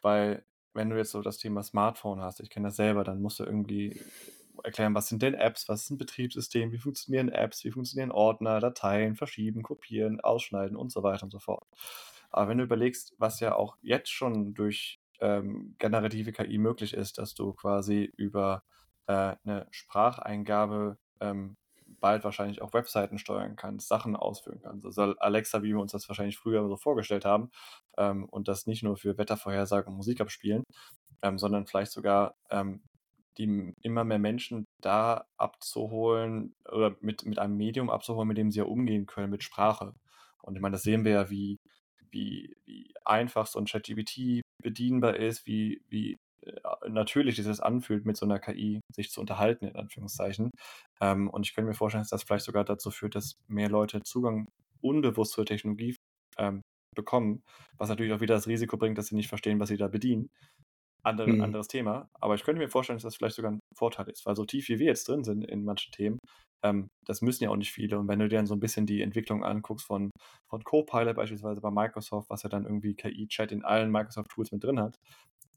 [0.00, 3.40] Weil, wenn du jetzt so das Thema Smartphone hast, ich kenne das selber, dann musst
[3.40, 4.00] du irgendwie
[4.64, 8.60] erklären, was sind denn Apps, was ist ein Betriebssystem, wie funktionieren Apps, wie funktionieren Ordner,
[8.60, 11.66] Dateien, verschieben, kopieren, ausschneiden und so weiter und so fort.
[12.30, 17.18] Aber wenn du überlegst, was ja auch jetzt schon durch ähm, generative KI möglich ist,
[17.18, 18.64] dass du quasi über
[19.06, 21.56] äh, eine Spracheingabe ähm,
[22.00, 24.86] bald wahrscheinlich auch Webseiten steuern kannst, Sachen ausführen kannst.
[24.86, 27.50] Also Alexa, wie wir uns das wahrscheinlich früher so vorgestellt haben,
[27.96, 30.64] ähm, und das nicht nur für Wettervorhersagen und Musik abspielen,
[31.22, 32.82] ähm, sondern vielleicht sogar ähm,
[33.38, 38.58] die immer mehr Menschen da abzuholen oder mit, mit einem Medium abzuholen, mit dem sie
[38.58, 39.94] ja umgehen können, mit Sprache.
[40.42, 41.58] Und ich meine, das sehen wir ja, wie,
[42.10, 46.16] wie, wie einfach so ein ChatGPT bedienbar ist, wie, wie
[46.88, 50.50] natürlich dieses anfühlt, mit so einer KI sich zu unterhalten, in Anführungszeichen.
[51.00, 54.02] Ähm, und ich könnte mir vorstellen, dass das vielleicht sogar dazu führt, dass mehr Leute
[54.02, 54.48] Zugang
[54.80, 55.96] unbewusst zur Technologie
[56.38, 56.62] ähm,
[56.94, 57.42] bekommen,
[57.76, 60.30] was natürlich auch wieder das Risiko bringt, dass sie nicht verstehen, was sie da bedienen.
[61.04, 61.42] Andere, mhm.
[61.42, 62.08] Anderes Thema.
[62.14, 64.68] Aber ich könnte mir vorstellen, dass das vielleicht sogar ein Vorteil ist, weil so tief
[64.68, 66.18] wie wir jetzt drin sind in manchen Themen,
[66.64, 67.98] ähm, das müssen ja auch nicht viele.
[67.98, 70.10] Und wenn du dir dann so ein bisschen die Entwicklung anguckst von,
[70.50, 74.80] von Copilot beispielsweise bei Microsoft, was ja dann irgendwie KI-Chat in allen Microsoft-Tools mit drin
[74.80, 74.96] hat,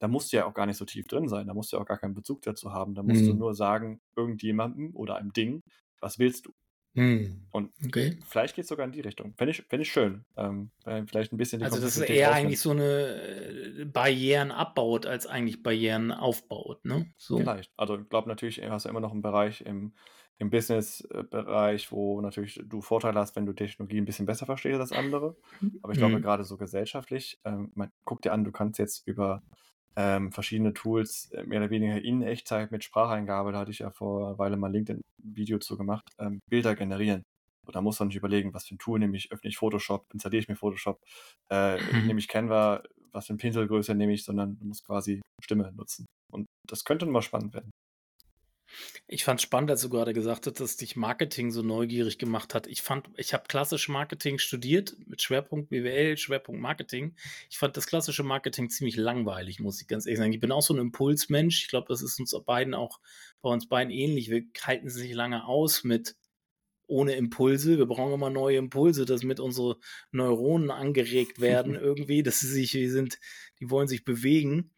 [0.01, 1.83] da musst du ja auch gar nicht so tief drin sein, da musst du ja
[1.83, 2.95] auch gar keinen Bezug dazu haben.
[2.95, 3.27] Da musst mhm.
[3.27, 5.61] du nur sagen, irgendjemandem oder einem Ding,
[5.99, 6.53] was willst du?
[6.95, 7.45] Mhm.
[7.51, 8.17] Und okay.
[8.25, 9.35] vielleicht geht es sogar in die Richtung.
[9.35, 10.25] Fände ich, fänd ich schön.
[10.35, 10.71] Ähm,
[11.05, 15.27] vielleicht ein bisschen die Also, dass es eher eigentlich so eine äh, Barrieren abbaut, als
[15.27, 17.05] eigentlich Barrieren aufbaut, ne?
[17.15, 17.37] So.
[17.37, 17.71] Vielleicht.
[17.77, 19.93] Also, ich glaube natürlich, hast du immer noch einen Bereich im,
[20.39, 24.91] im Business-Bereich, wo natürlich du Vorteile hast, wenn du Technologie ein bisschen besser verstehst als
[24.91, 25.37] andere.
[25.83, 26.23] Aber ich glaube, Mhm.
[26.23, 29.43] gerade so gesellschaftlich, ähm, man guck dir an, du kannst jetzt über
[29.95, 33.91] ähm, verschiedene Tools äh, mehr oder weniger in Echtzeit mit Spracheingabe, da hatte ich ja
[33.91, 37.23] vor einer Weile mal LinkedIn-Video zu gemacht, ähm, Bilder generieren.
[37.67, 40.05] Und da muss man nicht überlegen, was für ein Tool nehme ich, öffne ich Photoshop,
[40.13, 40.99] installiere ich mir Photoshop,
[41.49, 42.07] äh, Mhm.
[42.07, 46.05] nehme ich Canva, was für eine Pinselgröße nehme ich, sondern du musst quasi Stimme nutzen.
[46.31, 47.71] Und das könnte mal spannend werden.
[49.07, 52.67] Ich fand spannend, als du gerade gesagt hast, dass dich Marketing so neugierig gemacht hat.
[52.67, 57.15] Ich fand ich habe klassisch Marketing studiert mit Schwerpunkt BWL, Schwerpunkt Marketing.
[57.49, 60.33] Ich fand das klassische Marketing ziemlich langweilig, muss ich ganz ehrlich sagen.
[60.33, 61.63] Ich bin auch so ein Impulsmensch.
[61.63, 62.99] Ich glaube, das ist uns beiden auch
[63.41, 64.29] bei uns beiden ähnlich.
[64.29, 66.15] Wir halten es nicht lange aus mit
[66.87, 67.77] ohne Impulse.
[67.77, 69.77] Wir brauchen immer neue Impulse, damit unsere
[70.11, 73.19] Neuronen angeregt werden irgendwie, dass sie sich die sind
[73.59, 74.71] die wollen sich bewegen.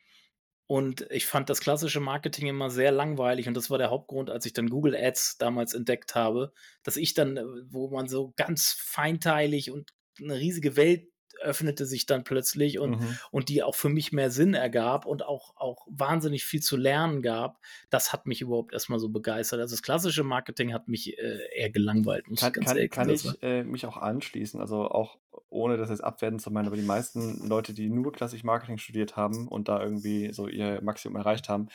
[0.67, 4.45] Und ich fand das klassische Marketing immer sehr langweilig und das war der Hauptgrund, als
[4.45, 6.53] ich dann Google Ads damals entdeckt habe,
[6.83, 12.05] dass ich dann, äh, wo man so ganz feinteilig und eine riesige Welt öffnete sich
[12.05, 13.17] dann plötzlich und, Mhm.
[13.31, 17.21] und die auch für mich mehr Sinn ergab und auch, auch wahnsinnig viel zu lernen
[17.21, 17.59] gab.
[17.89, 19.59] Das hat mich überhaupt erstmal so begeistert.
[19.59, 22.91] Also das klassische Marketing hat mich äh, eher gelangweilt, muss Kann, ich ganz kann, ehrlich
[22.91, 25.17] kann ich äh, mich auch anschließen, also auch
[25.49, 29.15] ohne das jetzt abwerten zu meinen, aber die meisten Leute, die nur klassisch Marketing studiert
[29.15, 31.69] haben und da irgendwie so ihr Maximum erreicht haben,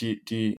[0.00, 0.56] die, die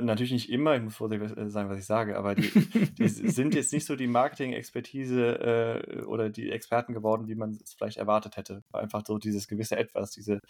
[0.00, 2.50] natürlich nicht immer, ich muss vorsichtig äh, sagen, was ich sage, aber die,
[2.98, 7.74] die sind jetzt nicht so die Marketing-Expertise äh, oder die Experten geworden, wie man es
[7.74, 8.62] vielleicht erwartet hätte.
[8.70, 10.40] Weil einfach so dieses gewisse Etwas, diese,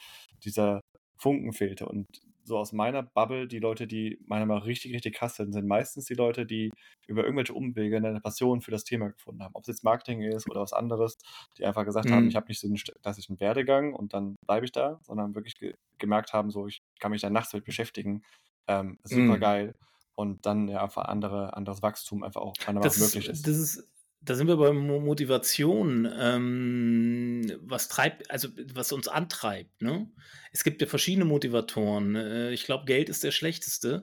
[0.44, 0.80] dieser
[1.16, 1.86] Funken fehlte.
[1.86, 2.06] Und
[2.44, 5.66] so aus meiner Bubble, die Leute, die meiner Meinung nach richtig, richtig krass sind, sind
[5.66, 6.70] meistens die Leute, die
[7.06, 9.54] über irgendwelche Umwege eine Passion für das Thema gefunden haben.
[9.54, 11.18] Ob es jetzt Marketing ist oder was anderes,
[11.58, 12.28] die einfach gesagt haben, Mhm.
[12.30, 15.74] ich habe nicht so einen klassischen Werdegang und dann bleibe ich da, sondern wirklich ge
[15.98, 18.22] gemerkt haben, so ich kann mich da nachts mit beschäftigen.
[18.68, 19.40] Ähm, super Mhm.
[19.40, 19.74] geil.
[20.14, 23.46] Und dann ja einfach andere, anderes Wachstum einfach auch Das ist, möglich ist.
[23.46, 23.88] das ist,
[24.20, 26.08] da sind wir bei Mo- Motivation.
[26.18, 30.10] Ähm, was treibt, also was uns antreibt, ne?
[30.52, 32.16] Es gibt ja verschiedene Motivatoren.
[32.16, 34.02] Äh, ich glaube, Geld ist der schlechteste.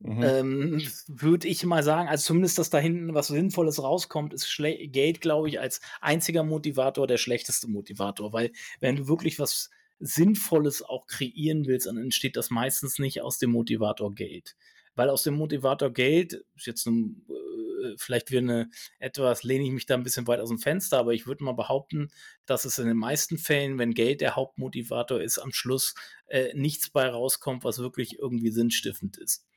[0.00, 0.22] Mhm.
[0.22, 4.76] Ähm, würde ich mal sagen, also zumindest, dass da hinten was Sinnvolles rauskommt, ist schle
[4.88, 8.32] Geld, glaube ich, als einziger Motivator der schlechteste Motivator.
[8.32, 9.70] Weil wenn du wirklich was
[10.00, 14.56] Sinnvolles auch kreieren willst, dann entsteht das meistens nicht aus dem Motivator Geld.
[14.94, 19.72] Weil aus dem Motivator Geld, ist jetzt ein, äh, vielleicht wieder eine etwas, lehne ich
[19.72, 22.08] mich da ein bisschen weit aus dem Fenster, aber ich würde mal behaupten,
[22.46, 25.94] dass es in den meisten Fällen, wenn Geld der Hauptmotivator ist, am Schluss
[26.26, 29.47] äh, nichts bei rauskommt, was wirklich irgendwie sinnstiftend ist.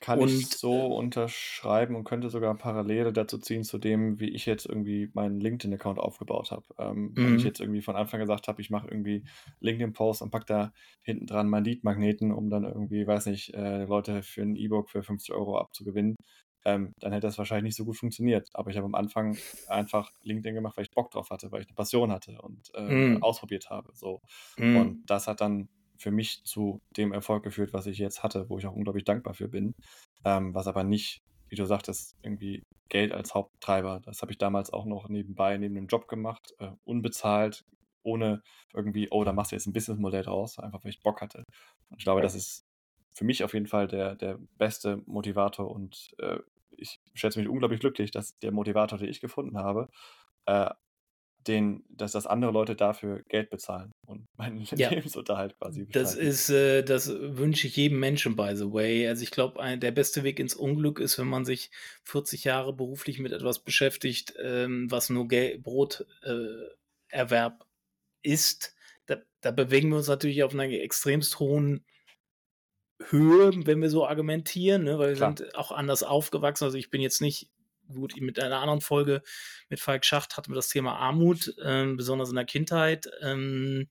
[0.00, 4.28] Kann ich Und so äh, unterschreiben und könnte sogar Parallele dazu ziehen zu dem, wie
[4.30, 6.64] ich jetzt irgendwie meinen LinkedIn-Account aufgebaut habe.
[6.78, 7.44] Ähm, wenn ich mhm.
[7.44, 9.24] jetzt irgendwie von Anfang gesagt habe, ich mache irgendwie
[9.60, 10.72] LinkedIn-Posts und pack da
[11.02, 15.02] hinten dran meinen Lead-Magneten, um dann irgendwie, weiß nicht, äh, Leute für ein E-Book für
[15.02, 16.14] 50 Euro abzugewinnen,
[16.64, 18.48] ähm, dann hätte das wahrscheinlich nicht so gut funktioniert.
[18.54, 21.68] Aber ich habe am Anfang einfach LinkedIn gemacht, weil ich Bock drauf hatte, weil ich
[21.68, 23.18] eine Passion hatte und äh, Mhm.
[23.20, 23.90] ausprobiert habe.
[23.94, 24.20] So.
[24.58, 24.76] Mhm.
[24.76, 25.68] Und das hat dann
[25.98, 29.34] für mich zu dem Erfolg geführt, was ich jetzt hatte, wo ich auch unglaublich dankbar
[29.34, 29.74] für bin.
[30.24, 34.00] Ähm, was aber nicht, wie du sagtest, irgendwie Geld als Haupttreiber.
[34.04, 37.64] Das habe ich damals auch noch nebenbei, neben dem Job gemacht, äh, unbezahlt,
[38.02, 38.42] ohne
[38.72, 41.44] irgendwie, oh, da machst du jetzt ein Businessmodell draus, einfach weil ich Bock hatte.
[41.90, 42.64] Und ich glaube, das ist
[43.12, 46.38] für mich auf jeden Fall der, der beste Motivator und äh,
[46.76, 49.88] ich schätze mich unglaublich glücklich, dass der Motivator, den ich gefunden habe,
[50.46, 50.70] äh,
[51.48, 56.28] den, dass das andere Leute dafür Geld bezahlen und meinen Ja, Lebensunterhalt quasi das bestreiten.
[56.28, 59.08] ist, äh, das wünsche ich jedem Menschen, by the way.
[59.08, 61.70] Also ich glaube, der beste Weg ins Unglück ist, wenn man sich
[62.04, 66.76] 40 Jahre beruflich mit etwas beschäftigt, ähm, was nur Gel Broterwerb äh,
[67.10, 67.66] Erwerb
[68.22, 68.74] ist.
[69.06, 71.84] Da, da bewegen wir uns natürlich auf einer extremst hohen
[73.10, 74.98] Höhe, wenn wir so argumentieren, ne?
[74.98, 75.36] weil wir Klar.
[75.36, 76.64] sind auch anders aufgewachsen.
[76.64, 77.48] Also ich bin jetzt nicht
[77.92, 79.22] gut mit einer anderen Folge
[79.68, 83.08] mit Falk Schacht hatten wir das Thema Armut, ähm, besonders in der Kindheit.
[83.22, 83.88] Ähm,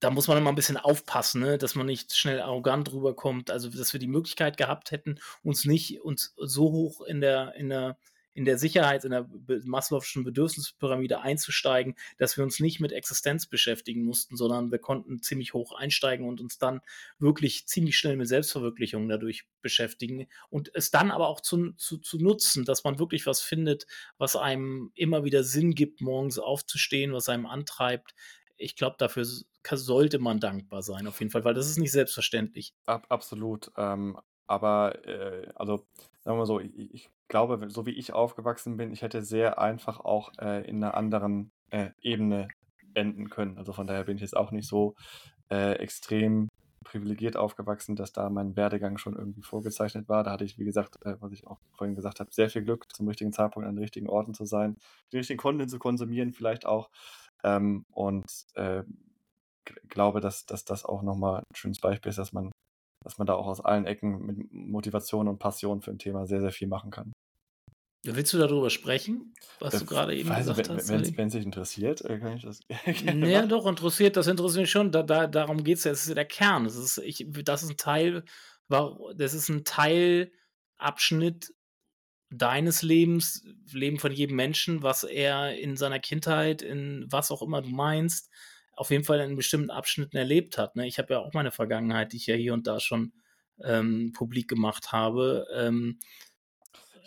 [0.00, 1.58] da muss man immer ein bisschen aufpassen, ne?
[1.58, 3.50] dass man nicht schnell arrogant rüberkommt.
[3.50, 7.68] Also dass wir die Möglichkeit gehabt hätten, uns nicht uns so hoch in der in
[7.70, 7.98] der
[8.36, 14.04] in der Sicherheit, in der Maslow'schen Bedürfnispyramide einzusteigen, dass wir uns nicht mit Existenz beschäftigen
[14.04, 16.82] mussten, sondern wir konnten ziemlich hoch einsteigen und uns dann
[17.18, 22.18] wirklich ziemlich schnell mit Selbstverwirklichung dadurch beschäftigen und es dann aber auch zu, zu, zu
[22.18, 23.86] nutzen, dass man wirklich was findet,
[24.18, 28.14] was einem immer wieder Sinn gibt, morgens aufzustehen, was einem antreibt.
[28.58, 32.74] Ich glaube, dafür sollte man dankbar sein, auf jeden Fall, weil das ist nicht selbstverständlich.
[32.84, 33.72] Ab, absolut.
[33.78, 35.86] Ähm, aber äh, also
[36.20, 39.58] sagen wir mal so, ich, ich glaube, so wie ich aufgewachsen bin, ich hätte sehr
[39.58, 42.48] einfach auch äh, in einer anderen äh, Ebene
[42.94, 43.58] enden können.
[43.58, 44.94] Also von daher bin ich jetzt auch nicht so
[45.50, 46.48] äh, extrem
[46.86, 50.22] privilegiert aufgewachsen, dass da mein Werdegang schon irgendwie vorgezeichnet war.
[50.22, 52.86] Da hatte ich, wie gesagt, äh, was ich auch vorhin gesagt habe, sehr viel Glück,
[52.92, 54.76] zum richtigen Zeitpunkt an den richtigen Orten zu sein,
[55.12, 56.90] den richtigen Content zu konsumieren, vielleicht auch.
[57.42, 58.24] Ähm, und
[58.54, 58.84] äh,
[59.88, 62.52] glaube, dass, dass das auch nochmal ein schönes Beispiel ist, dass man,
[63.06, 66.40] dass man da auch aus allen Ecken mit Motivation und Passion für ein Thema sehr,
[66.40, 67.12] sehr viel machen kann.
[68.04, 70.88] Willst du darüber sprechen, was Äh, du gerade eben weiß gesagt wenn hast?
[71.16, 73.48] wenn es dich interessiert, äh, kann ich das gerne Naja, machen.
[73.48, 74.90] doch, interessiert, das interessiert mich schon.
[74.92, 75.92] Da, da, darum geht es ja.
[75.92, 76.64] Das ist ja der Kern.
[76.64, 78.24] Das ist, ich, das ist ein Teil,
[78.68, 81.52] das ist ein Teilabschnitt
[82.30, 87.62] deines Lebens, Leben von jedem Menschen, was er in seiner Kindheit, in was auch immer
[87.62, 88.30] du meinst,
[88.76, 90.76] auf jeden Fall in bestimmten Abschnitten erlebt hat.
[90.76, 90.86] Ne?
[90.86, 93.12] Ich habe ja auch meine Vergangenheit, die ich ja hier und da schon
[93.64, 95.46] ähm, publik gemacht habe.
[95.54, 95.98] Ähm,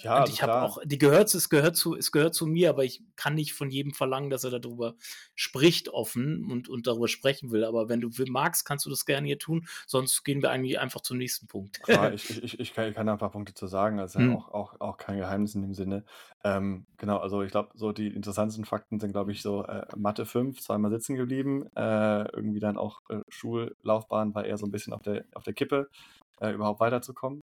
[0.03, 2.69] Ja, und also ich habe auch, die gehört, es gehört zu, es gehört zu mir,
[2.69, 4.95] aber ich kann nicht von jedem verlangen, dass er darüber
[5.35, 7.63] spricht offen und, und darüber sprechen will.
[7.63, 9.67] Aber wenn du magst, kannst du das gerne hier tun.
[9.87, 11.81] Sonst gehen wir eigentlich einfach zum nächsten Punkt.
[11.83, 14.27] Klar, ich, ich, ich, kann, ich kann ein paar Punkte zu sagen, das ist ja
[14.27, 14.35] Hm.
[14.35, 16.03] auch, auch, auch kein Geheimnis in dem Sinne.
[16.43, 20.25] Ähm, genau, also ich glaube, so die interessantesten Fakten sind, glaube ich, so äh, Mathe
[20.25, 24.93] 5, zweimal sitzen geblieben, äh, irgendwie dann auch äh, Schullaufbahn war eher so ein bisschen
[24.93, 25.89] auf der, auf der Kippe,
[26.41, 27.41] äh, überhaupt weiterzukommen.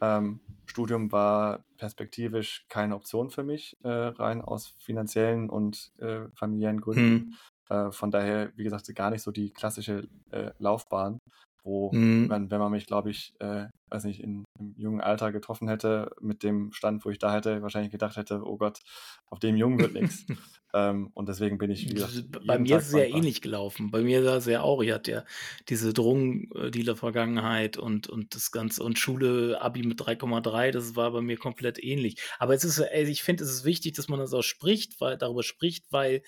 [0.00, 6.80] Ähm, Studium war perspektivisch keine Option für mich, äh, rein aus finanziellen und äh, familiären
[6.80, 7.36] Gründen.
[7.68, 7.88] Hm.
[7.88, 11.18] Äh, von daher, wie gesagt, gar nicht so die klassische äh, Laufbahn,
[11.62, 12.28] wo Hm.
[12.28, 16.10] man, wenn man mich, glaube ich, äh, weiß nicht, in, im jungen Alter getroffen hätte,
[16.20, 18.80] mit dem Stand, wo ich da hätte, wahrscheinlich gedacht hätte, oh Gott,
[19.26, 20.24] auf dem Jungen wird nichts.
[20.74, 23.90] ähm, und deswegen bin ich, wie gesagt, Bei mir Tag ist es ja ähnlich gelaufen.
[23.90, 24.82] Bei mir war es ja auch.
[24.82, 25.24] Ich hatte ja
[25.68, 31.36] diese Drogendealer-Vergangenheit und, und das Ganze und Schule, Abi mit 3,3, das war bei mir
[31.36, 32.16] komplett ähnlich.
[32.38, 35.18] Aber es ist, also ich finde, es ist wichtig, dass man das auch spricht, weil,
[35.18, 36.22] darüber spricht, weil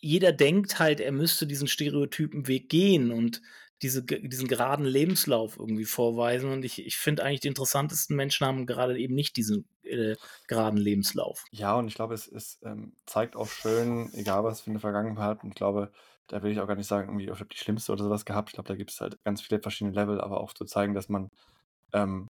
[0.00, 3.42] jeder denkt halt, er müsste diesen Stereotypenweg gehen und
[3.82, 6.50] diese, diesen geraden Lebenslauf irgendwie vorweisen.
[6.50, 10.16] Und ich, ich finde eigentlich, die interessantesten Menschen haben gerade eben nicht diesen äh,
[10.46, 11.44] geraden Lebenslauf.
[11.50, 15.42] Ja, und ich glaube, es, es ähm, zeigt auch schön, egal was für eine Vergangenheit,
[15.42, 15.92] und ich glaube,
[16.26, 18.50] da will ich auch gar nicht sagen, irgendwie, ich habe die schlimmste oder sowas gehabt.
[18.50, 21.08] Ich glaube, da gibt es halt ganz viele verschiedene Level, aber auch zu zeigen, dass
[21.08, 21.30] man
[21.92, 22.28] ähm,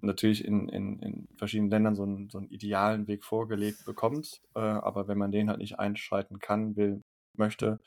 [0.00, 4.60] natürlich in, in, in verschiedenen Ländern so einen, so einen idealen Weg vorgelegt bekommt, äh,
[4.60, 7.02] aber wenn man den halt nicht einschreiten kann, will,
[7.34, 7.78] möchte,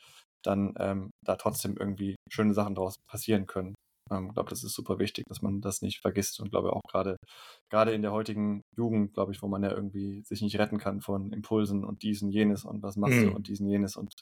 [0.42, 3.74] dann ähm, da trotzdem irgendwie schöne Sachen daraus passieren können.
[4.10, 6.82] Ähm, Ich glaube, das ist super wichtig, dass man das nicht vergisst und glaube auch
[6.88, 7.16] gerade
[7.70, 11.00] gerade in der heutigen Jugend, glaube ich, wo man ja irgendwie sich nicht retten kann
[11.00, 13.34] von Impulsen und diesen, jenes und was machst du Mhm.
[13.34, 14.12] und diesen, jenes und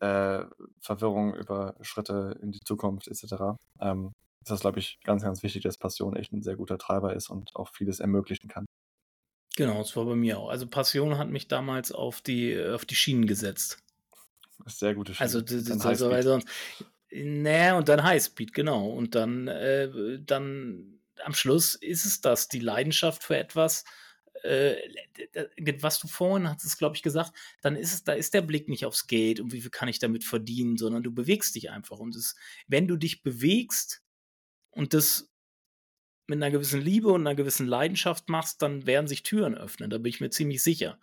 [0.00, 0.44] äh,
[0.80, 3.56] Verwirrung über Schritte in die Zukunft etc.
[3.80, 7.14] Ähm, ist das, glaube ich, ganz, ganz wichtig, dass Passion echt ein sehr guter Treiber
[7.14, 8.66] ist und auch vieles ermöglichen kann.
[9.56, 10.48] Genau, das war bei mir auch.
[10.48, 13.78] Also Passion hat mich damals auf die, auf die Schienen gesetzt.
[14.64, 15.24] Das ist sehr gute Schiene.
[15.24, 16.48] Also, also sonst.
[17.10, 18.90] Naja, und dann Highspeed, genau.
[18.90, 23.84] Und dann, äh, dann am Schluss ist es das, die Leidenschaft für etwas,
[24.42, 24.76] äh,
[25.80, 27.32] was du vorhin hast, glaube ich, gesagt,
[27.62, 29.98] dann ist es, da ist der Blick nicht aufs Geld und wie viel kann ich
[29.98, 31.98] damit verdienen, sondern du bewegst dich einfach.
[31.98, 32.36] Und es,
[32.66, 34.02] wenn du dich bewegst
[34.70, 35.32] und das
[36.26, 39.90] mit einer gewissen Liebe und einer gewissen Leidenschaft machst, dann werden sich Türen öffnen.
[39.90, 41.00] Da bin ich mir ziemlich sicher.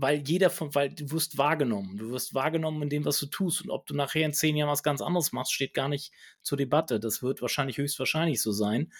[0.00, 1.96] Weil jeder von, weil du wirst wahrgenommen.
[1.96, 3.62] Du wirst wahrgenommen in dem, was du tust.
[3.62, 6.56] Und ob du nachher in zehn Jahren was ganz anderes machst, steht gar nicht zur
[6.56, 7.00] Debatte.
[7.00, 8.92] Das wird wahrscheinlich höchstwahrscheinlich so sein.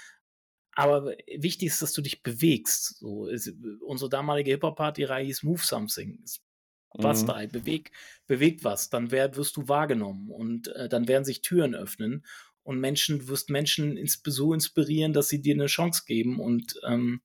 [0.72, 2.98] Aber wichtig ist, dass du dich bewegst.
[2.98, 6.24] So ist, unsere damalige Hip-Hop-Party-Reihe hieß Move Something.
[6.94, 7.26] Was Mhm.
[7.26, 7.92] da, beweg,
[8.26, 12.24] bewegt was, dann werd, wirst du wahrgenommen und äh, dann werden sich Türen öffnen
[12.62, 16.80] und Menschen, du wirst Menschen ins, so inspirieren, dass sie dir eine Chance geben und
[16.86, 17.20] ähm,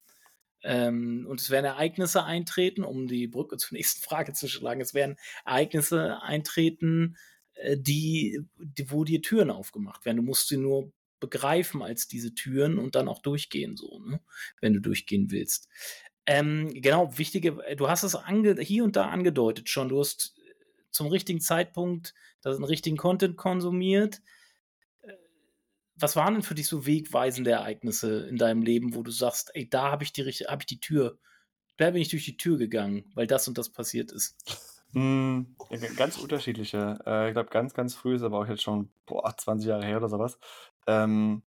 [0.64, 4.82] ähm, und es werden Ereignisse eintreten, um die Brücke zur nächsten Frage zu schlagen.
[4.82, 7.18] Es werden Ereignisse eintreten,
[7.56, 10.18] äh, die, die, wo dir Türen aufgemacht werden.
[10.18, 14.20] Du musst sie nur begreifen als diese Türen und dann auch durchgehen, so, ne?
[14.60, 15.70] wenn du durchgehen willst.
[16.26, 18.18] Ähm, genau, wichtige, du hast es
[18.60, 19.90] hier und da angedeutet schon.
[19.90, 20.36] Du hast
[20.92, 24.22] zum richtigen Zeitpunkt den richtigen Content konsumiert.
[25.96, 29.70] Was waren denn für dich so wegweisende Ereignisse in deinem Leben, wo du sagst, ey,
[29.70, 31.20] da habe ich die hab ich die Tür,
[31.78, 34.36] da bin ich durch die Tür gegangen, weil das und das passiert ist?
[34.96, 37.00] Mm, ja, ganz unterschiedliche.
[37.06, 39.98] Äh, ich glaube, ganz, ganz früh ist aber auch jetzt schon boah, 20 Jahre her
[39.98, 40.38] oder sowas.
[40.86, 41.42] Ähm,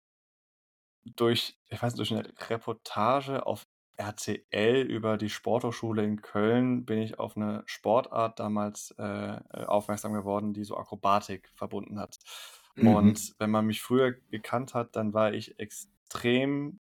[1.05, 3.67] durch, ich weiß nicht, durch eine Reportage auf
[3.97, 10.53] RTL über die Sporthochschule in Köln bin ich auf eine Sportart damals äh, aufmerksam geworden,
[10.53, 12.17] die so Akrobatik verbunden hat.
[12.75, 12.87] Mhm.
[12.87, 16.79] Und wenn man mich früher gekannt hat, dann war ich extrem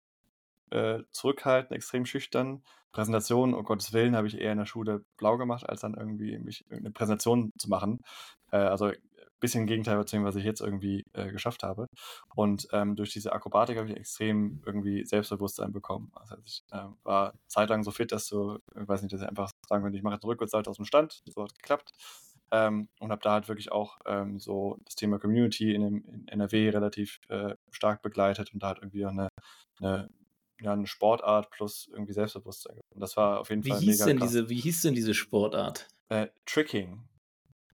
[0.72, 2.64] äh, zurückhaltend, extrem schüchtern.
[2.92, 6.38] Präsentationen, um Gottes Willen, habe ich eher in der Schule blau gemacht, als dann irgendwie
[6.40, 8.00] mich eine Präsentation zu machen.
[8.52, 8.92] Äh, also
[9.42, 11.88] bisschen Gegenteil zu dem, was ich jetzt irgendwie äh, geschafft habe.
[12.36, 16.12] Und ähm, durch diese Akrobatik habe ich extrem irgendwie Selbstbewusstsein bekommen.
[16.14, 19.52] Also ich äh, war zeitlang so fit, dass du, ich weiß nicht, dass ich einfach
[19.68, 21.24] sagen könnte, ich mache jetzt einen Rückwärtssalto aus dem Stand.
[21.26, 21.92] So hat geklappt.
[22.52, 26.28] Ähm, und habe da halt wirklich auch ähm, so das Thema Community in, dem, in
[26.28, 29.30] NRW relativ äh, stark begleitet und da halt irgendwie auch eine,
[29.80, 30.10] eine,
[30.60, 32.80] ja, eine Sportart plus irgendwie Selbstbewusstsein.
[32.90, 34.30] Und das war auf jeden wie Fall hieß mega denn krass.
[34.30, 35.88] diese Wie hieß denn diese Sportart?
[36.10, 37.08] Äh, Tricking.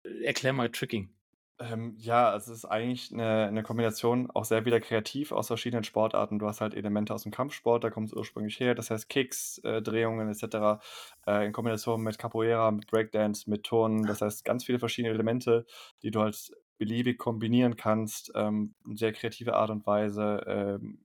[0.03, 1.14] Erklär mal Tricking.
[1.59, 6.37] Ähm, ja, es ist eigentlich eine, eine Kombination, auch sehr wieder kreativ aus verschiedenen Sportarten.
[6.37, 9.59] Du hast halt Elemente aus dem Kampfsport, da kommt es ursprünglich her, das heißt Kicks,
[9.59, 10.81] äh, Drehungen etc.
[11.25, 15.65] Äh, in Kombination mit Capoeira, mit Breakdance, mit Turnen, das heißt ganz viele verschiedene Elemente,
[16.03, 21.04] die du halt beliebig kombinieren kannst, ähm, sehr kreative Art und Weise, ähm,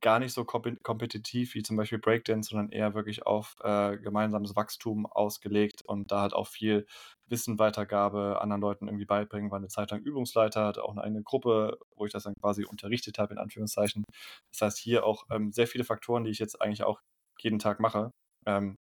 [0.00, 5.06] gar nicht so kompetitiv wie zum Beispiel Breakdance, sondern eher wirklich auf äh, gemeinsames Wachstum
[5.06, 6.86] ausgelegt und da halt auch viel
[7.28, 9.50] Wissenweitergabe anderen Leuten irgendwie beibringen.
[9.50, 12.64] War eine Zeit lang Übungsleiter, hatte auch eine eigene Gruppe, wo ich das dann quasi
[12.64, 14.04] unterrichtet habe, in Anführungszeichen.
[14.52, 17.00] Das heißt, hier auch ähm, sehr viele Faktoren, die ich jetzt eigentlich auch
[17.40, 18.10] jeden Tag mache,
[18.46, 18.76] ähm,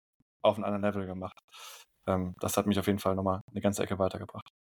[0.43, 1.39] auf einen anderen Level gemacht.
[2.07, 4.64] Ähm, das hat mich auf jeden Fall nochmal eine ganze Ecke weitergebracht.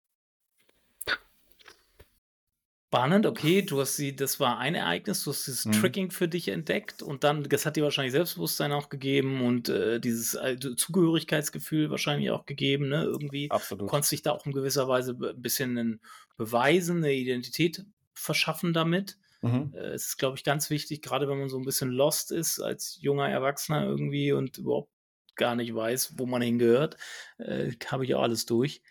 [2.93, 5.73] Spannend, okay, du hast sie, das war ein Ereignis, du hast dieses Mhm.
[5.73, 9.99] Tricking für dich entdeckt und dann, das hat dir wahrscheinlich Selbstbewusstsein auch gegeben und äh,
[9.99, 13.05] dieses äh, Zugehörigkeitsgefühl wahrscheinlich auch gegeben, ne?
[13.05, 13.89] Irgendwie Absolut.
[13.89, 16.03] konntest dich da auch in gewisser Weise ein bisschen
[16.37, 19.17] beweisen, eine Identität verschaffen damit.
[19.43, 19.73] Mhm.
[19.73, 22.61] Äh, es ist, glaube ich, ganz wichtig, gerade wenn man so ein bisschen lost ist
[22.61, 24.91] als junger Erwachsener irgendwie und überhaupt
[25.35, 26.99] gar nicht weiß, wo man hingehört,
[27.39, 28.83] äh, habe ich auch alles durch.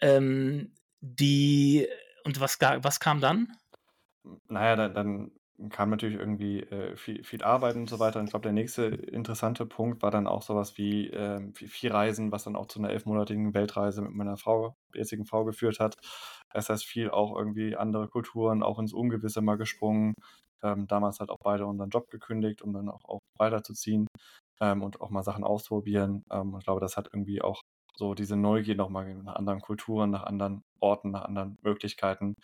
[0.00, 1.88] Ähm, die
[2.24, 3.48] und was, was kam dann?
[4.48, 5.32] Naja, dann, dann
[5.68, 8.18] kam natürlich irgendwie äh, viel, viel Arbeit und so weiter.
[8.18, 12.32] Und ich glaube, der nächste interessante Punkt war dann auch sowas wie äh, viel Reisen,
[12.32, 15.96] was dann auch zu einer elfmonatigen Weltreise mit meiner Frau, jetzigen Frau geführt hat.
[16.52, 20.14] Das heißt, viel auch irgendwie andere Kulturen, auch ins Ungewisse mal gesprungen.
[20.62, 24.06] Ähm, damals halt auch beide unseren Job gekündigt, um dann auch, auch weiterzuziehen
[24.60, 26.24] ähm, und auch mal Sachen auszuprobieren.
[26.30, 27.62] Ähm, ich glaube, das hat irgendwie auch
[28.00, 32.36] so diese Neugier nochmal nach anderen Kulturen, nach anderen Orten, nach anderen Möglichkeiten,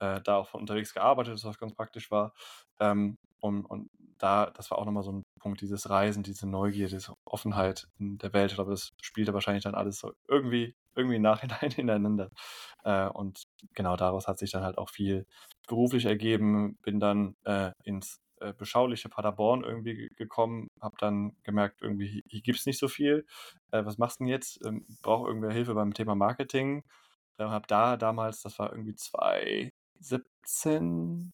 [0.00, 2.32] äh, da auch von unterwegs gearbeitet, was ganz praktisch war.
[2.80, 6.88] Ähm, und, und da, das war auch nochmal so ein Punkt, dieses Reisen, diese Neugier,
[6.88, 8.52] diese Offenheit in der Welt.
[8.52, 12.30] Ich glaube, das spielte wahrscheinlich dann alles so irgendwie, irgendwie im Nachhinein ineinander.
[12.84, 13.42] Äh, und
[13.74, 15.26] genau daraus hat sich dann halt auch viel
[15.68, 16.78] beruflich ergeben.
[16.82, 22.42] Bin dann äh, ins äh, beschauliche Paderborn irgendwie gekommen, habe dann gemerkt, irgendwie hier, hier
[22.42, 23.26] gibt es nicht so viel.
[23.70, 24.64] Äh, was machst du denn jetzt?
[24.64, 26.84] Ähm, Brauche irgendwer Hilfe beim Thema Marketing.
[27.38, 31.32] Äh, habe da damals, das war irgendwie 2017,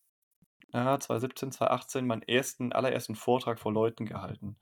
[0.73, 4.57] ja, 2017, 2018, meinen ersten, allerersten Vortrag vor Leuten gehalten.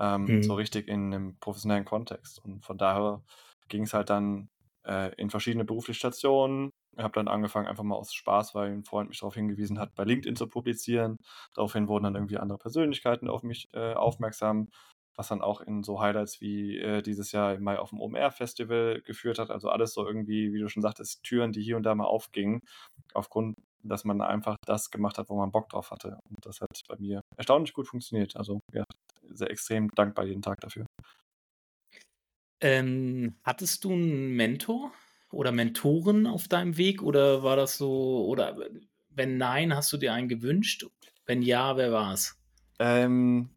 [0.00, 0.42] Ähm, mhm.
[0.42, 2.44] So richtig in einem professionellen Kontext.
[2.44, 3.22] Und von daher
[3.68, 4.50] ging es halt dann
[4.84, 6.72] äh, in verschiedene berufliche Stationen,
[7.04, 10.04] habe dann angefangen, einfach mal aus Spaß, weil ein Freund mich darauf hingewiesen hat, bei
[10.04, 11.16] LinkedIn zu publizieren.
[11.54, 14.68] Daraufhin wurden dann irgendwie andere Persönlichkeiten auf mich äh, aufmerksam,
[15.16, 19.02] was dann auch in so Highlights wie äh, dieses Jahr im Mai auf dem OMR-Festival
[19.02, 19.50] geführt hat.
[19.50, 22.60] Also alles so irgendwie, wie du schon sagtest, Türen, die hier und da mal aufgingen,
[23.14, 26.18] aufgrund, dass man einfach das gemacht hat, wo man Bock drauf hatte.
[26.30, 28.36] Und das hat bei mir erstaunlich gut funktioniert.
[28.36, 28.84] Also ja,
[29.30, 30.86] sehr extrem dankbar jeden Tag dafür.
[32.60, 34.92] Ähm, hattest du einen Mentor?
[35.32, 38.56] Oder Mentoren auf deinem Weg oder war das so, oder
[39.10, 40.86] wenn nein, hast du dir einen gewünscht?
[41.26, 42.38] Wenn ja, wer war es?
[42.78, 43.50] Ähm,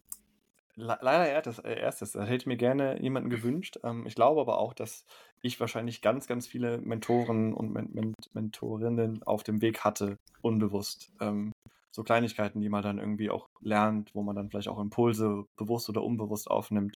[0.75, 2.13] leider eher das äh, erstes.
[2.13, 3.79] Da hätte ich mir gerne jemanden gewünscht.
[3.83, 5.05] Ähm, ich glaube aber auch, dass
[5.41, 11.11] ich wahrscheinlich ganz, ganz viele Mentoren und Men Men Mentorinnen auf dem Weg hatte, unbewusst.
[11.21, 11.51] Ähm,
[11.91, 15.89] so Kleinigkeiten, die man dann irgendwie auch lernt, wo man dann vielleicht auch Impulse bewusst
[15.89, 16.95] oder unbewusst aufnimmt,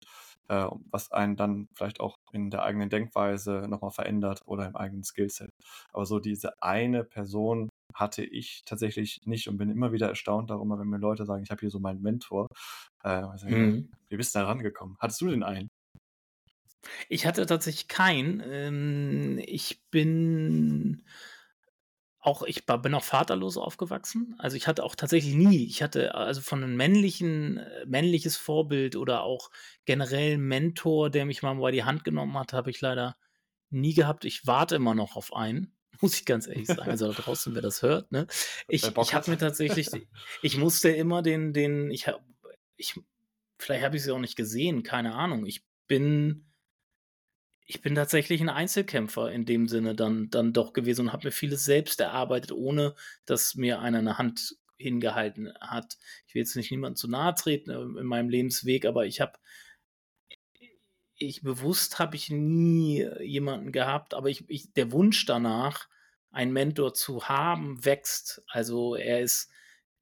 [0.47, 5.03] äh, was einen dann vielleicht auch in der eigenen Denkweise nochmal verändert oder im eigenen
[5.03, 5.51] Skillset.
[5.91, 10.79] Aber so diese eine Person hatte ich tatsächlich nicht und bin immer wieder erstaunt darüber,
[10.79, 12.47] wenn mir Leute sagen, ich habe hier so meinen Mentor.
[13.03, 13.91] Äh, also, mhm.
[14.09, 14.95] Wie bist du da rangekommen?
[14.99, 15.69] Hattest du den einen?
[17.09, 18.43] Ich hatte tatsächlich keinen.
[18.45, 21.03] Ähm, ich bin
[22.23, 24.35] auch ich bin auch vaterlos aufgewachsen.
[24.37, 28.95] Also ich hatte auch tatsächlich nie, ich hatte also von einem männlichen, äh, männliches Vorbild
[28.95, 29.51] oder auch
[29.83, 33.17] generell Mentor, der mich mal bei die Hand genommen hat, habe ich leider
[33.69, 34.23] nie gehabt.
[34.23, 36.89] Ich warte immer noch auf einen, muss ich ganz ehrlich sagen.
[36.89, 38.27] Also da draußen, wer das hört, ne?
[38.69, 39.89] Ich, ich habe mir tatsächlich,
[40.41, 42.23] ich musste immer den, den, ich habe,
[42.77, 42.97] ich,
[43.59, 45.45] vielleicht habe ich sie auch nicht gesehen, keine Ahnung.
[45.45, 46.52] Ich bin
[47.65, 51.31] ich bin tatsächlich ein Einzelkämpfer in dem Sinne dann, dann doch gewesen und habe mir
[51.31, 52.95] vieles selbst erarbeitet, ohne
[53.25, 55.97] dass mir einer eine Hand hingehalten hat.
[56.27, 59.37] Ich will jetzt nicht niemandem zu nahe treten äh, in meinem Lebensweg, aber ich habe
[61.15, 65.87] ich bewusst habe ich nie jemanden gehabt, aber ich, ich, der Wunsch danach,
[66.31, 68.41] einen Mentor zu haben, wächst.
[68.47, 69.49] Also er ist,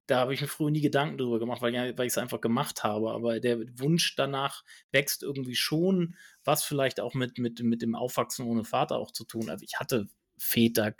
[0.06, 2.84] da habe ich mir früher nie Gedanken drüber gemacht, weil, weil ich es einfach gemacht
[2.84, 3.12] habe.
[3.12, 8.46] Aber der Wunsch danach wächst irgendwie schon, was vielleicht auch mit, mit, mit dem Aufwachsen
[8.46, 9.48] ohne Vater auch zu tun.
[9.48, 10.94] Also ich hatte Väter,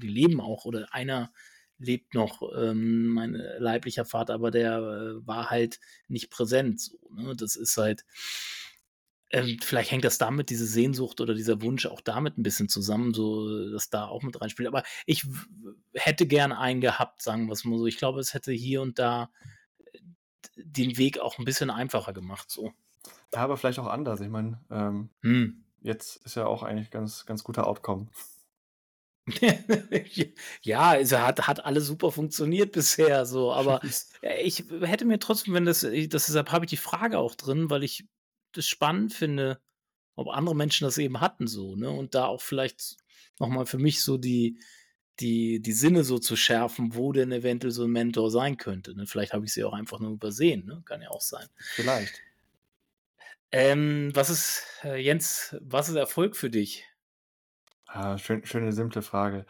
[0.00, 1.32] die leben auch, oder einer
[1.78, 6.80] lebt noch, ähm, mein leiblicher Vater, aber der äh, war halt nicht präsent.
[6.80, 7.34] So, ne?
[7.36, 8.04] Das ist halt,
[9.34, 13.12] ähm, vielleicht hängt das damit, diese Sehnsucht oder dieser Wunsch auch damit ein bisschen zusammen,
[13.12, 14.68] so dass da auch mit reinspielt.
[14.68, 15.26] Aber ich
[15.92, 17.86] hätte gerne einen gehabt, sagen wir es mal so.
[17.86, 19.30] Ich glaube, es hätte hier und da
[19.92, 19.98] äh,
[20.56, 22.48] den Weg auch ein bisschen einfacher gemacht.
[22.48, 22.72] So.
[23.32, 24.20] Ja, aber vielleicht auch anders.
[24.20, 25.64] Ich meine, ähm, hm.
[25.82, 28.06] jetzt ist ja auch eigentlich ganz, ganz guter Outcome.
[30.62, 33.80] ja, es hat, hat alles super funktioniert bisher, so, aber
[34.44, 37.82] ich hätte mir trotzdem, wenn das, das deshalb habe ich die Frage auch drin, weil
[37.82, 38.06] ich
[38.56, 39.60] das spannend finde,
[40.16, 41.90] ob andere Menschen das eben hatten so, ne?
[41.90, 42.96] Und da auch vielleicht
[43.38, 44.58] nochmal für mich so die,
[45.20, 48.96] die, die Sinne so zu schärfen, wo denn eventuell so ein Mentor sein könnte.
[48.96, 49.06] Ne?
[49.06, 50.82] Vielleicht habe ich sie auch einfach nur übersehen, ne?
[50.84, 51.46] Kann ja auch sein.
[51.74, 52.20] Vielleicht.
[53.52, 56.84] Ähm, was ist, äh, Jens, was ist Erfolg für dich?
[57.86, 59.46] Ah, schön, schöne, simple Frage.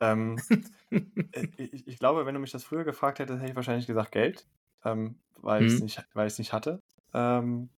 [0.00, 0.38] Ähm,
[0.90, 4.12] äh, ich, ich, glaube, wenn du mich das früher gefragt hättest, hätte ich wahrscheinlich gesagt
[4.12, 4.46] Geld,
[4.84, 5.66] ähm, weil mhm.
[5.68, 6.82] ich es nicht, nicht hatte.
[7.14, 7.70] Ähm,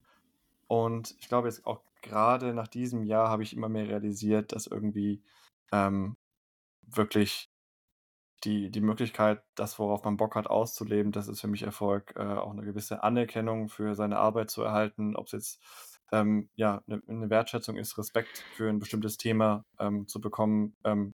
[0.68, 4.68] und ich glaube jetzt auch gerade nach diesem Jahr habe ich immer mehr realisiert, dass
[4.68, 5.24] irgendwie
[5.72, 6.16] ähm,
[6.86, 7.50] wirklich
[8.44, 12.22] die, die Möglichkeit, das, worauf man Bock hat, auszuleben, das ist für mich Erfolg, äh,
[12.22, 15.62] auch eine gewisse Anerkennung für seine Arbeit zu erhalten, ob es jetzt
[16.12, 20.76] ähm, ja, eine, eine Wertschätzung ist, Respekt für ein bestimmtes Thema ähm, zu bekommen.
[20.84, 21.14] Ähm,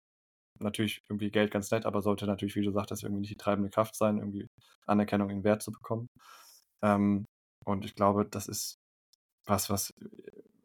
[0.60, 3.70] natürlich irgendwie Geld ganz nett, aber sollte natürlich, wie du sagtest, irgendwie nicht die treibende
[3.70, 4.46] Kraft sein, irgendwie
[4.86, 6.08] Anerkennung in Wert zu bekommen.
[6.82, 7.24] Ähm,
[7.64, 8.76] und ich glaube, das ist
[9.46, 10.08] was, was äh,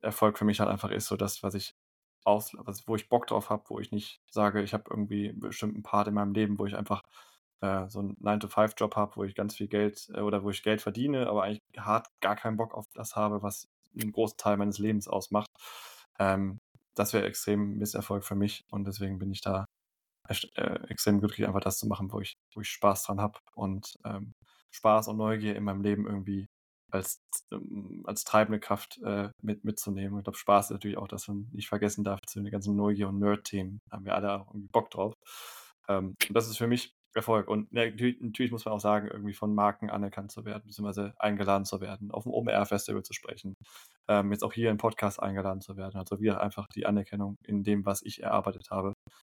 [0.02, 1.76] Erfolg für mich halt einfach ist, so das, was ich
[2.26, 5.40] aus, was, wo ich Bock drauf habe, wo ich nicht sage, ich habe irgendwie einen
[5.40, 7.04] bestimmten Part in meinem Leben, wo ich einfach
[7.62, 10.82] äh, so einen 9-to-5-Job habe, wo ich ganz viel Geld äh, oder wo ich Geld
[10.82, 13.68] verdiene, aber eigentlich hart gar keinen Bock auf das habe, was
[14.00, 15.50] einen großen Teil meines Lebens ausmacht.
[16.20, 16.60] Ähm,
[16.96, 19.66] das wäre extrem Misserfolg für mich und deswegen bin ich da
[20.56, 23.98] äh, extrem glücklich, einfach das zu machen, wo ich, wo ich Spaß dran habe und
[24.06, 24.34] ähm,
[24.72, 26.48] Spaß und Neugier in meinem Leben irgendwie
[26.92, 27.22] als,
[27.52, 30.20] ähm, als treibende Kraft äh, mit, mitzunehmen.
[30.20, 33.10] Ich glaube, Spaß ist natürlich auch, dass man nicht vergessen darf, zu den ganzen Neugier-
[33.10, 35.14] und Nerd-Themen haben wir alle irgendwie Bock drauf.
[35.88, 37.48] Ähm, und das ist für mich Erfolg.
[37.48, 41.66] Und natürlich, natürlich, muss man auch sagen, irgendwie von Marken anerkannt zu werden, beziehungsweise eingeladen
[41.66, 43.56] zu werden, auf dem OMR-Festival zu sprechen,
[44.08, 45.98] ähm, jetzt auch hier im Podcast eingeladen zu werden.
[45.98, 48.94] Also wieder einfach die Anerkennung in dem, was ich erarbeitet habe,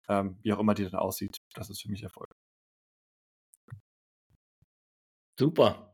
[0.09, 2.33] ähm, wie auch immer die dann aussieht, das ist für mich Erfolg.
[5.39, 5.94] Super.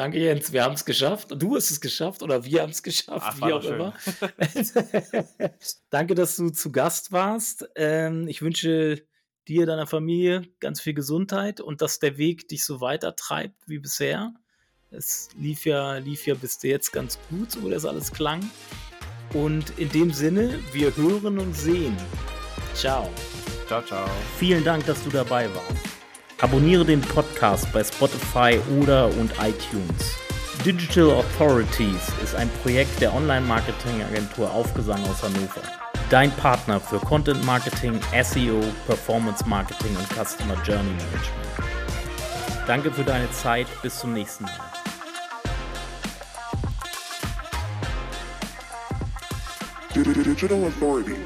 [0.00, 0.50] Danke, Jens.
[0.50, 1.28] Wir haben es geschafft.
[1.36, 3.92] Du hast es geschafft oder wir haben es geschafft, Ach, wie auch immer.
[5.90, 7.68] Danke, dass du zu Gast warst.
[7.76, 9.02] Ähm, ich wünsche
[9.46, 13.78] dir, deiner Familie ganz viel Gesundheit und dass der Weg dich so weiter treibt wie
[13.78, 14.32] bisher.
[14.90, 18.50] Es lief ja, lief ja bis jetzt ganz gut, so wie das alles klang.
[19.34, 21.94] Und in dem Sinne, wir hören und sehen.
[22.72, 23.10] Ciao.
[23.66, 24.08] Ciao, ciao.
[24.38, 25.99] Vielen Dank, dass du dabei warst.
[26.42, 30.16] Abonniere den Podcast bei Spotify oder und iTunes.
[30.64, 35.60] Digital Authorities ist ein Projekt der Online-Marketing-Agentur Aufgesang aus Hannover.
[36.08, 41.50] Dein Partner für Content Marketing, SEO, Performance Marketing und Customer Journey Management.
[42.66, 43.66] Danke für deine Zeit.
[43.82, 44.52] Bis zum nächsten Mal.
[49.94, 51.16] Digital Authority.